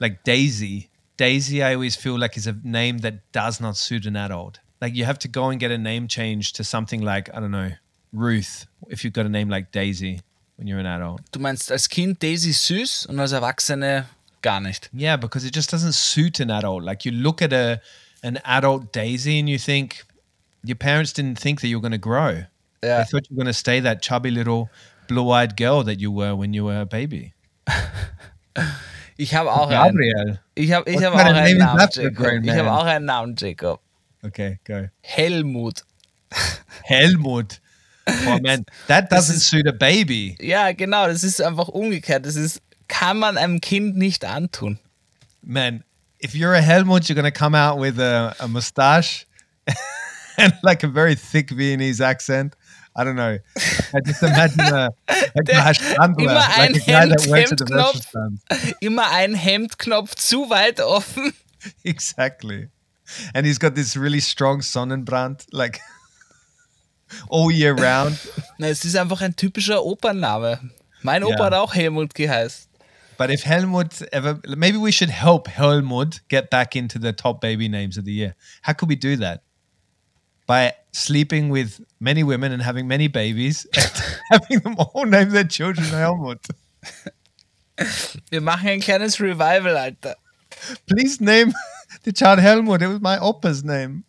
[0.00, 0.90] Like Daisy.
[1.16, 4.58] Daisy, I always feel like is a name that does not suit an adult.
[4.80, 7.52] Like you have to go and get a name change to something like, I don't
[7.52, 7.70] know,
[8.12, 10.20] Ruth, if you've got a name like Daisy
[10.56, 11.20] when you're an adult.
[11.30, 14.06] Du meinst als Kind Daisy süß und als Erwachsene
[14.42, 14.90] gar nicht.
[14.92, 16.82] Yeah, because it just doesn't suit an adult.
[16.82, 17.80] Like you look at a
[18.24, 20.04] an adult Daisy and you think
[20.64, 22.46] your parents didn't think that you're going to grow.
[22.84, 23.00] Ja.
[23.00, 24.68] I thought you were going to stay that chubby little
[25.08, 27.32] blue-eyed girl that you were when you were a baby.
[29.16, 29.96] Ich habe auch einen.
[29.96, 30.40] Gabriel.
[30.54, 32.44] Ich habe ich hab auch einen Namen, Jacob.
[32.44, 33.80] Ich habe auch einen Namen, Jacob.
[34.24, 34.88] Okay, go.
[35.02, 35.84] Helmut.
[36.82, 37.60] Helmut.
[38.08, 40.36] Oh man, that doesn't is- suit a baby.
[40.40, 42.26] Ja, genau, das ist einfach umgekehrt.
[42.26, 44.78] Das ist, kann man einem Kind nicht antun.
[45.42, 45.84] Man,
[46.22, 49.26] if you're a Helmut, you're to come out with a, a mustache
[50.36, 52.56] and like a very thick Viennese accent.
[52.96, 53.38] I don't know.
[53.92, 57.64] I just imagine a, a guy Standler, immer like ein a guy that went to
[57.64, 58.74] the Hemdknopf.
[58.80, 61.32] Immer ein Hemdknopf zu weit offen.
[61.84, 62.68] Exactly.
[63.34, 65.80] And he's got this really strong Sonnenbrand, like
[67.28, 68.18] all year round.
[68.58, 70.70] Na, es ist einfach ein typischer Opernname.
[71.02, 71.24] Mein.
[71.24, 72.68] Opa hat auch Helmut geheißen.
[73.16, 77.68] But if Helmut ever, maybe we should help Helmut get back into the top baby
[77.68, 78.34] names of the year.
[78.62, 79.42] How could we do that?
[80.46, 85.44] By sleeping with many women and having many babies, and having them all name their
[85.44, 86.46] children Helmut.
[88.30, 90.14] Wir machen ein kleines Revival, Alter.
[90.86, 91.52] Please name
[92.04, 92.82] the child Helmut.
[92.82, 94.04] It was my oppa's name.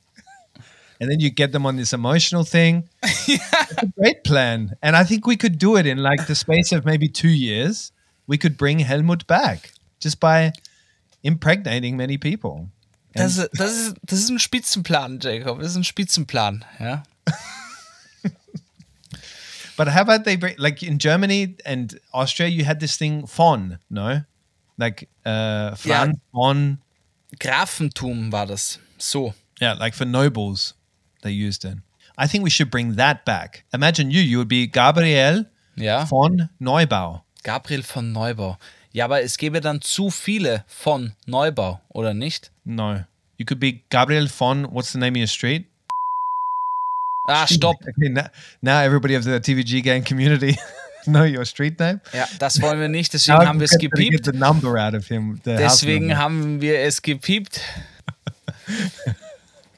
[1.00, 2.90] And then you get them on this emotional thing.
[3.04, 4.76] It's a great plan.
[4.82, 7.92] And I think we could do it in like the space of maybe two years.
[8.28, 10.54] We could bring Helmut back just by
[11.24, 12.70] impregnating many people.
[13.16, 15.60] Das, ist- das, ist, das ist ein Spitzenplan, Jacob.
[15.60, 16.64] Das ist ein Spitzenplan.
[16.80, 17.04] Ja?
[19.78, 22.48] But how about they bring like in Germany and Austria?
[22.48, 24.22] You had this thing von, no,
[24.78, 26.80] like uh, Franz von,
[27.40, 28.80] Grafentum war das.
[28.98, 29.34] So.
[29.62, 30.76] yeah, like for nobles,
[31.24, 31.78] they used it.
[32.18, 33.66] I think we should bring that back.
[33.74, 35.46] Imagine you, you would be Gabriel
[35.76, 36.06] Ja.
[36.06, 37.24] von Neubau.
[37.44, 38.58] Gabriel von Neubau.
[38.96, 42.54] Ja, aber es gäbe dann zu viele von Neubau, oder nicht?
[42.64, 43.04] No,
[43.38, 44.72] you could be Gabriel von.
[44.72, 45.66] What's the name of your street?
[47.28, 47.76] Ah, stopp.
[47.90, 48.30] Okay, now,
[48.62, 50.58] now everybody of the TVG gang community
[51.06, 52.00] know your street name.
[52.14, 54.28] Ja, das wollen wir nicht, deswegen Now haben wir es gepiept.
[55.10, 55.42] him.
[55.44, 57.60] Deswegen haben wir es gepiept.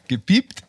[0.08, 0.62] gepiept.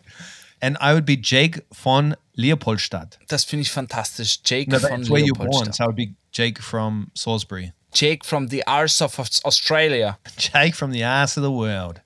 [0.62, 3.18] And I would be Jake von Leopoldstadt.
[3.28, 4.38] Das finde ich fantastisch.
[4.42, 5.50] Jake No, von you're born.
[5.50, 5.74] Leopoldstadt.
[5.74, 7.74] So I would be Jake from Salisbury.
[7.94, 10.18] Jake from the Arse of Australia.
[10.36, 12.00] Jake from the ass of the world.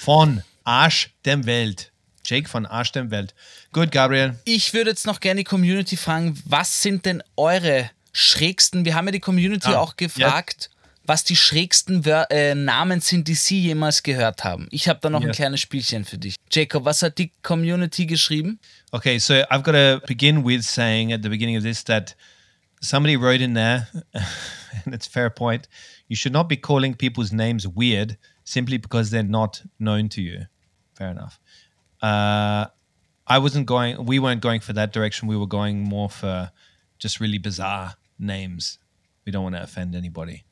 [0.00, 1.90] Von Arsch dem Welt.
[2.24, 3.34] Jake von Arsch dem Welt.
[3.72, 4.36] Good, Gabriel.
[4.44, 9.06] Ich würde jetzt noch gerne die Community fragen, was sind denn eure schrägsten, wir haben
[9.06, 10.70] ja die Community Ah, auch gefragt,
[11.04, 14.66] was die schrägsten äh, Namen sind, die sie jemals gehört haben.
[14.70, 15.36] Ich habe da noch ein Yes.
[15.36, 16.34] kleines Spielchen für dich.
[16.50, 18.58] Jacob, was hat die Community geschrieben?
[18.90, 22.16] Okay, so I've got to begin with saying at the beginning of this that
[22.80, 23.86] somebody wrote in there,
[24.84, 25.68] and it's a fair point,
[26.08, 30.46] you should not be calling people's names weird simply because they're not known to you.
[30.94, 31.40] Fair enough.
[32.00, 32.66] Uh,
[33.26, 35.28] I wasn't going, we weren't going for that direction.
[35.28, 36.50] We were going more for
[36.98, 38.78] just really bizarre names.
[39.24, 40.44] We don't want to offend anybody.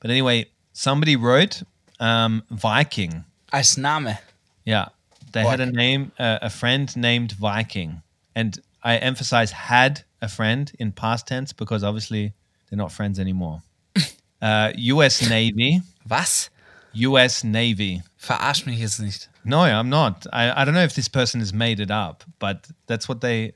[0.00, 1.62] But anyway, somebody wrote
[1.98, 3.24] um, Viking.
[3.52, 4.16] Als Name.
[4.64, 4.88] Yeah,
[5.32, 8.02] they had a name, uh, a friend named Viking,
[8.34, 12.34] and I emphasize had a friend in past tense because obviously
[12.70, 13.62] they're not friends anymore.
[14.42, 15.28] uh, U.S.
[15.28, 16.50] Navy, Was?
[16.92, 17.44] U.S.
[17.44, 18.02] Navy.
[18.18, 19.28] Verarsch mich jetzt nicht.
[19.44, 20.26] No, I'm not.
[20.32, 23.52] I, I don't know if this person has made it up, but that's what they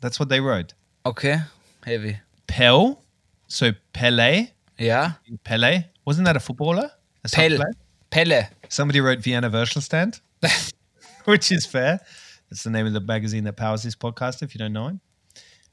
[0.00, 0.74] that's what they wrote.
[1.04, 1.40] Okay,
[1.84, 2.18] heavy.
[2.46, 3.02] Pel,
[3.48, 4.48] so Pele,
[4.78, 5.12] Yeah.
[5.44, 5.84] Pele.
[6.04, 6.90] Wasn't that a footballer?
[7.24, 7.64] A Pele.
[8.10, 8.48] Pelle.
[8.68, 10.20] Somebody wrote Vienna Stand,
[11.24, 12.00] which is fair.
[12.48, 14.42] That's the name of the magazine that powers this podcast.
[14.42, 15.00] If you don't know him,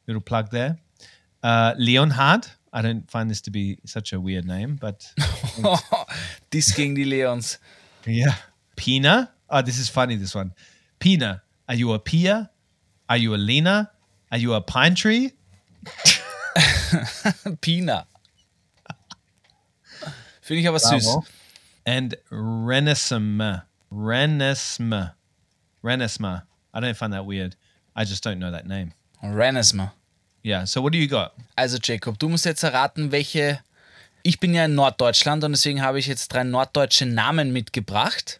[0.07, 0.77] little plug there.
[1.41, 2.47] Uh, Leonhard.
[2.75, 5.13] I don't find this to be such a weird name, but
[6.49, 7.59] Dies gegen die Leons.
[8.07, 8.35] yeah.
[8.75, 9.31] Pina.
[9.49, 10.15] Oh, this is funny.
[10.15, 10.53] This one.
[10.99, 11.43] Pina.
[11.69, 12.49] Are you a Pia?
[13.07, 13.91] Are you a Lena?
[14.31, 15.33] Are you a pine tree?
[17.61, 18.07] Pina.
[20.41, 21.23] Finde ich aber süß.
[21.85, 23.63] And Renesme.
[23.91, 25.13] Renesme.
[25.83, 26.43] Renesme.
[26.73, 27.55] I don't find that weird.
[27.95, 28.93] I just don't know that name.
[29.23, 29.91] Renesma.
[30.45, 30.65] Yeah.
[30.65, 31.31] So what do you got?
[31.55, 33.59] Also Jacob, du musst jetzt erraten, welche.
[34.23, 38.39] Ich bin ja in Norddeutschland und deswegen habe ich jetzt drei norddeutsche Namen mitgebracht.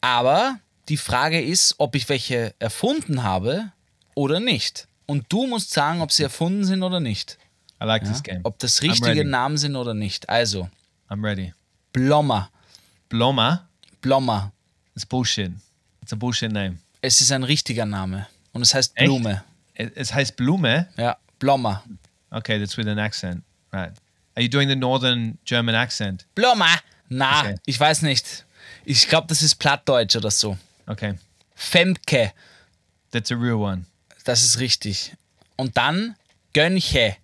[0.00, 0.58] Aber
[0.88, 3.72] die Frage ist, ob ich welche erfunden habe
[4.14, 4.88] oder nicht.
[5.06, 7.36] Und du musst sagen, ob sie erfunden sind oder nicht.
[7.82, 8.08] I like Ja?
[8.10, 8.40] this game.
[8.44, 9.24] Ob das richtige.
[9.24, 10.28] Namen sind oder nicht.
[10.30, 10.68] Also,
[11.10, 11.52] I'm ready.
[11.92, 12.50] Blommer.
[13.10, 13.68] Bloma.
[14.00, 14.52] Blommer.
[14.94, 15.52] It's bullshit.
[16.00, 16.78] It's a bullshit name.
[17.02, 18.26] Es ist ein richtiger Name.
[18.52, 18.94] Und es heißt?
[18.94, 19.42] Blume.
[19.74, 20.88] It heißt Blume.
[20.96, 21.82] Ja, Blommer.
[22.30, 23.42] Okay, that's with an accent.
[23.72, 23.92] Right.
[24.36, 26.24] Are you doing the northern German accent?
[26.36, 26.78] Blommer.
[27.10, 27.56] Na, Okay.
[27.66, 28.44] ich weiß nicht.
[28.84, 30.56] Ich glaube, das ist Plattdeutsch oder so.
[30.86, 31.14] Okay.
[31.56, 32.32] Femke.
[33.10, 33.84] That's a real one.
[34.24, 35.14] Das ist richtig.
[35.56, 36.14] und dann
[36.54, 37.16] Gönche.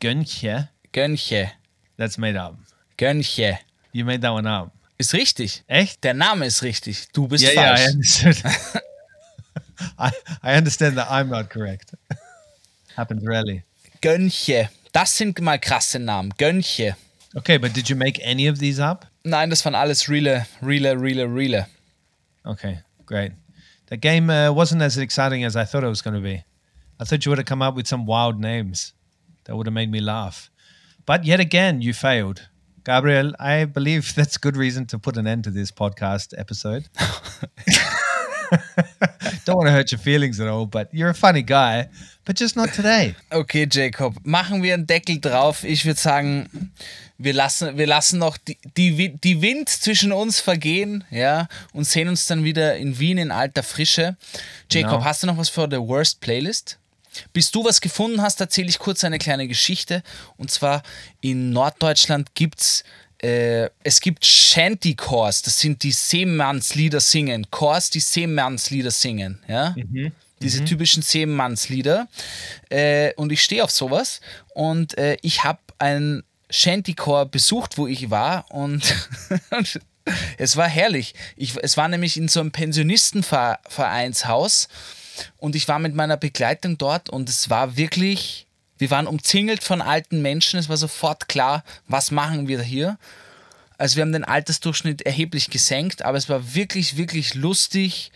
[0.00, 0.68] Gönche.
[0.92, 1.50] Gönche.
[1.96, 2.56] That's made up.
[2.96, 3.58] Gönche.
[3.92, 4.70] You made that one up.
[4.98, 5.64] Ist richtig.
[5.66, 6.04] Echt?
[6.04, 7.08] Der Name ist richtig.
[7.12, 7.80] Du bist Yeah, yeah, falsch.
[7.80, 8.44] I understood.
[9.98, 10.10] I,
[10.42, 11.92] I understand that I'm not correct.
[12.98, 13.62] Happens rarely.
[14.00, 14.70] Gönche.
[14.92, 16.32] Das sind mal krasse Namen.
[16.36, 16.96] Gönche.
[17.36, 19.06] Okay, but did you make any of these up?
[19.22, 21.66] Nein, das waren alles reale, reale, reale, reale.
[22.44, 23.32] Okay, great.
[23.86, 26.42] The game uh, wasn't as exciting as I thought it was going to be.
[26.98, 28.94] I thought you would have come up with some wild names
[29.44, 30.50] that would have made me laugh.
[31.06, 32.48] But yet again, you failed.
[32.84, 36.88] Gabriel, I believe that's a good reason to put an end to this podcast episode.
[39.44, 41.88] Don't want to hurt your feelings at all, but you're a funny guy,
[42.28, 43.14] but just not today.
[43.30, 45.64] Okay, Jacob, machen wir einen Deckel drauf.
[45.64, 46.70] Ich würde sagen,
[47.16, 52.06] wir lassen, wir lassen noch die, die, die Wind zwischen uns vergehen, ja, und sehen
[52.06, 54.16] uns dann wieder in Wien in alter Frische.
[54.70, 55.04] Jacob, Genau.
[55.04, 56.78] hast du noch was für The Worst Playlist?
[57.32, 60.02] Bis du was gefunden hast, erzähle ich kurz eine kleine Geschichte.
[60.36, 60.82] Und zwar
[61.22, 62.84] in Norddeutschland gibt's
[63.20, 67.50] äh, es gibt Shanty-Chors, das sind die Seemannslieder singen.
[67.50, 69.74] Chors, die Seemannslieder singen, ja.
[70.40, 72.08] Diese typischen Seemannslieder.
[72.68, 74.20] Äh, und ich stehe auf sowas.
[74.54, 78.50] Und äh, ich habe einen Shanty-Chor besucht, wo ich war.
[78.50, 78.82] Und
[80.38, 81.14] es war herrlich.
[81.36, 84.68] Ich, es war nämlich in so einem Pensionistenvereinshaus.
[85.36, 88.46] Und ich war mit meiner Begleitung dort und es war wirklich,
[88.78, 90.58] wir waren umzingelt von alten Menschen.
[90.58, 92.98] Es war sofort klar, was machen wir hier.
[93.76, 98.10] Also wir haben den Altersdurchschnitt erheblich gesenkt, aber es war wirklich, wirklich lustig,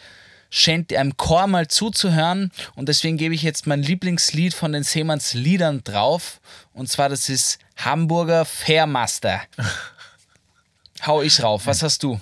[0.54, 2.52] Shanty, einem Chor mal zuzuhören.
[2.74, 6.40] Und deswegen gebe ich jetzt mein Lieblingslied von den Seemanns Liedern drauf.
[6.74, 9.40] Und zwar, das ist Hamburger Fairmaster.
[11.06, 11.66] Hau ich rauf.
[11.66, 12.20] Was hast du?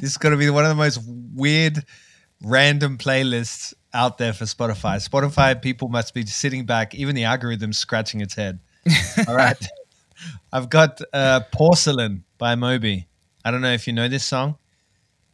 [0.00, 1.00] This is going to be one of the most
[1.34, 1.84] weird,
[2.40, 5.00] random playlists out there for Spotify.
[5.00, 8.60] Spotify people must be sitting back, even the algorithm scratching its head.
[9.26, 9.58] All right.
[10.52, 13.08] I've got uh, Porcelain by Moby.
[13.44, 14.56] I don't know if you know this song,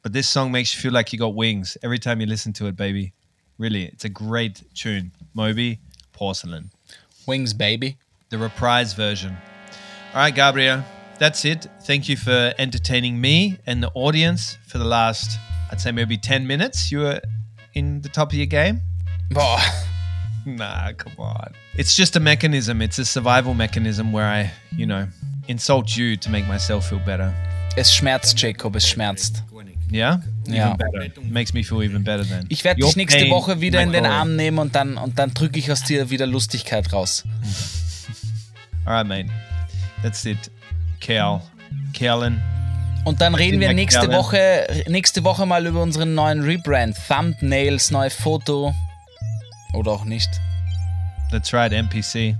[0.06, 2.68] but this song makes you feel like you got wings every time you listen to
[2.68, 3.12] it, baby.
[3.58, 5.10] Really, it's a great tune.
[5.34, 5.80] Moby,
[6.12, 6.70] Porcelain,
[7.26, 7.96] Wings, Baby.
[8.30, 9.36] the reprise version.
[10.14, 10.84] All right, Gabriel,
[11.18, 11.66] that's it.
[11.82, 15.40] Thank you for entertaining me and the audience for the last,
[15.72, 16.92] I'd say maybe 10 minutes.
[16.92, 17.20] You were
[17.74, 18.82] in the top of your game.
[19.32, 19.60] Boah.
[20.48, 21.52] Nah, come on.
[21.74, 22.80] It's just a mechanism.
[22.80, 25.08] It's a survival mechanism where I, you know,
[25.48, 27.34] insult you to make myself feel better.
[27.76, 29.42] Es schmerzt, Jacob, es schmerzt.
[29.90, 30.22] Yeah?
[30.46, 30.74] Ja.
[30.74, 31.20] Better.
[31.22, 32.46] Makes me feel even better then.
[32.48, 34.06] Ich werde dich nächste Woche wieder in den.
[34.06, 37.24] Arm nehmen und dann, und dann drücke ich aus dir wieder Lustigkeit raus.
[38.84, 39.28] All right, mate.
[40.02, 40.50] That's it.
[41.00, 41.40] Kel.
[41.92, 42.40] Kellen.
[43.04, 44.10] Und dann reden wir Ja, nächste.
[44.12, 46.96] Woche, nächste Woche mal über unseren neuen Rebrand.
[47.08, 48.74] Thumbnails, neue Foto.
[49.74, 50.28] Oder auch nicht.
[51.30, 52.36] That's right, NPC.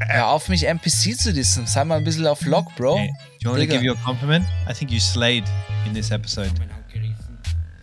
[0.00, 1.66] Hör auf, mich NPC zu dissen.
[1.66, 2.98] Sei mal ein bisschen auf Lock, Bro.
[2.98, 3.76] Hey, you want me to Digga.
[3.76, 4.44] give you a compliment?
[4.66, 5.44] I think you slayed
[5.86, 6.50] in this episode.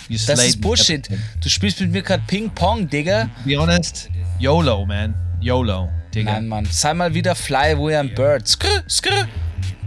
[0.08, 0.38] You Das slayed.
[0.40, 1.10] ist this Bullshit.
[1.42, 3.24] Du spielst mit mir gerade Ping-Pong, Digga.
[3.24, 5.16] To be honest, YOLO, man.
[5.42, 6.34] YOLO, Digga.
[6.34, 6.66] Nein, Mann.
[6.66, 8.48] Sei mal wieder Fly, wo ein Bird.
[8.48, 9.28] Skrr, skrr.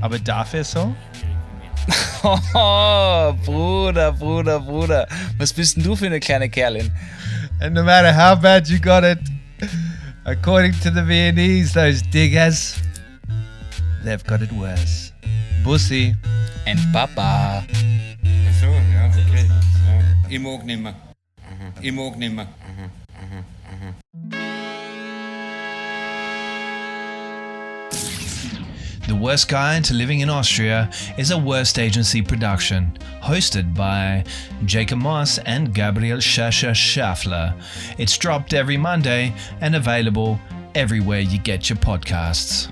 [0.00, 0.94] Aber dafür so?
[2.22, 5.06] Oh, Bruder, Bruder, Bruder.
[5.38, 6.90] Was bist denn du für eine kleine Kerlin?
[7.60, 9.18] And no matter how bad you got it,
[10.24, 12.74] according to the Viennese, those diggers,
[14.04, 15.07] they've got it worse.
[15.64, 16.14] Bussy.
[16.66, 17.64] Ein Papa.
[17.64, 19.46] Ach so, ja, okay.
[19.46, 20.28] Ja.
[20.28, 20.94] Ich mag nimmer.
[21.80, 22.46] Ich mag nimmer.
[29.06, 32.92] The Worst Guide to Living in Austria is a Worst Agency production,
[33.22, 34.22] hosted by
[34.66, 37.54] Jacob Moss and Gabriel Schascher Schaffler.
[37.96, 39.32] It's dropped every Monday
[39.62, 40.38] and available
[40.74, 42.68] everywhere you get your podcasts.